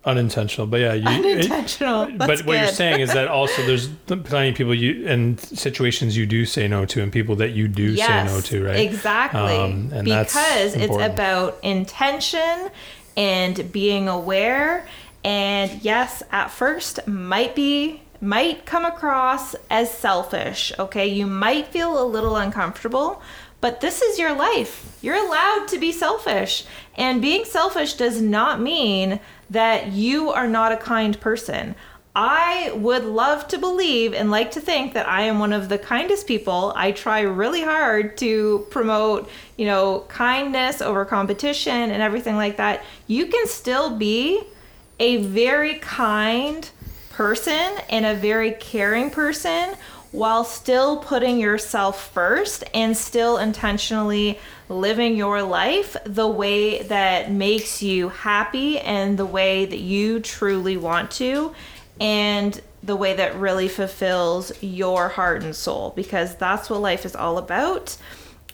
[0.04, 2.04] Unintentional, but yeah, you, unintentional.
[2.08, 2.60] It, but what good.
[2.60, 6.68] you're saying is that also there's plenty of people you and situations you do say
[6.68, 8.80] no to, and people that you do yes, say no to, right?
[8.80, 9.40] Exactly.
[9.40, 12.70] Um, and because it's about intention
[13.16, 14.88] and being aware.
[15.24, 21.08] And yes, at first might be might come across as selfish, okay?
[21.08, 23.22] You might feel a little uncomfortable,
[23.62, 24.98] but this is your life.
[25.02, 26.66] You're allowed to be selfish.
[26.96, 31.76] And being selfish does not mean that you are not a kind person.
[32.16, 35.78] I would love to believe and like to think that I am one of the
[35.78, 36.74] kindest people.
[36.76, 42.84] I try really hard to promote, you know, kindness over competition and everything like that.
[43.06, 44.42] You can still be
[45.00, 46.68] a very kind
[47.18, 49.74] person and a very caring person
[50.12, 54.38] while still putting yourself first and still intentionally
[54.70, 60.78] living your life the way that makes you happy and the way that you truly
[60.78, 61.52] want to
[62.00, 67.16] and the way that really fulfills your heart and soul because that's what life is
[67.16, 67.98] all about.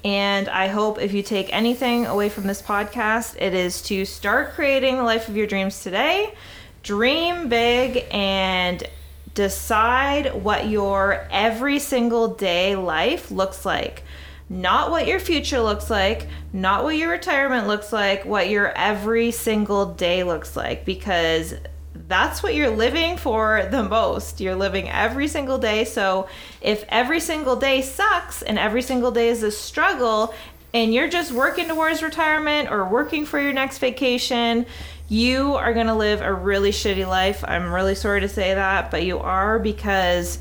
[0.05, 4.53] And I hope if you take anything away from this podcast, it is to start
[4.53, 6.33] creating the life of your dreams today.
[6.83, 8.83] Dream big and
[9.33, 14.03] decide what your every single day life looks like.
[14.49, 19.31] Not what your future looks like, not what your retirement looks like, what your every
[19.31, 20.83] single day looks like.
[20.83, 21.55] Because
[22.07, 24.41] that's what you're living for the most.
[24.41, 25.85] You're living every single day.
[25.85, 26.27] So
[26.61, 30.33] if every single day sucks and every single day is a struggle,
[30.73, 34.65] and you're just working towards retirement or working for your next vacation,
[35.09, 37.43] you are going to live a really shitty life.
[37.47, 40.39] I'm really sorry to say that, but you are because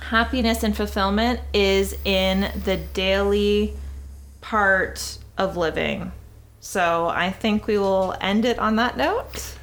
[0.00, 3.74] happiness and fulfillment is in the daily
[4.40, 6.12] part of living.
[6.60, 9.54] So I think we will end it on that note.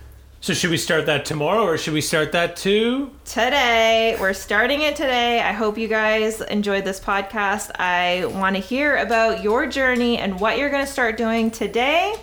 [0.41, 3.11] So should we start that tomorrow or should we start that too?
[3.23, 4.17] Today.
[4.19, 5.39] We're starting it today.
[5.39, 7.71] I hope you guys enjoyed this podcast.
[7.79, 12.15] I want to hear about your journey and what you're going to start doing today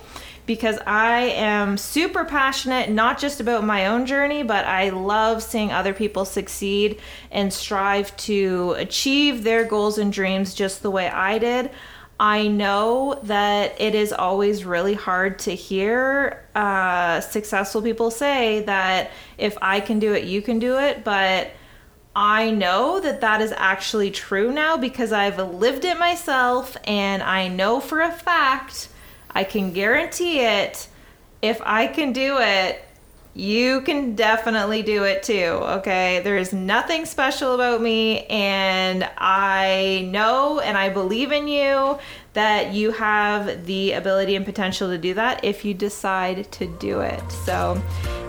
[0.51, 5.71] because I am super passionate, not just about my own journey, but I love seeing
[5.71, 6.99] other people succeed
[7.31, 11.71] and strive to achieve their goals and dreams just the way I did.
[12.19, 19.11] I know that it is always really hard to hear uh, successful people say that
[19.37, 21.05] if I can do it, you can do it.
[21.05, 21.51] But
[22.13, 27.47] I know that that is actually true now because I've lived it myself and I
[27.47, 28.89] know for a fact,
[29.33, 30.87] I can guarantee it,
[31.41, 32.83] if I can do it,
[33.33, 36.19] you can definitely do it too, okay?
[36.21, 41.97] There is nothing special about me, and I know and I believe in you
[42.33, 46.99] that you have the ability and potential to do that if you decide to do
[46.99, 47.23] it.
[47.45, 47.81] So,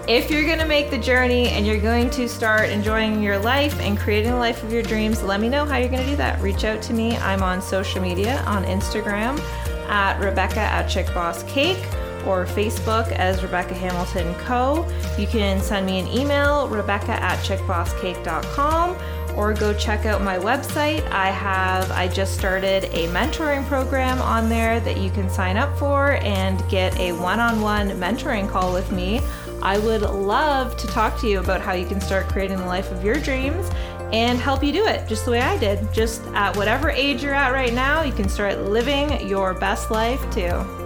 [0.08, 3.98] if you're gonna make the journey and you're going to start enjoying your life and
[3.98, 6.40] creating the life of your dreams, let me know how you're gonna do that.
[6.40, 7.16] Reach out to me.
[7.18, 9.40] I'm on social media on Instagram
[9.88, 11.84] at Rebecca at Chick Boss Cake
[12.26, 14.86] or Facebook as Rebecca Hamilton Co.
[15.18, 18.96] You can send me an email, rebecca at chickbosscake.com,
[19.36, 21.06] or go check out my website.
[21.10, 25.76] I have I just started a mentoring program on there that you can sign up
[25.78, 29.20] for and get a one-on-one mentoring call with me.
[29.62, 32.90] I would love to talk to you about how you can start creating the life
[32.90, 33.70] of your dreams
[34.12, 35.92] and help you do it just the way I did.
[35.92, 40.20] Just at whatever age you're at right now, you can start living your best life
[40.32, 40.81] too.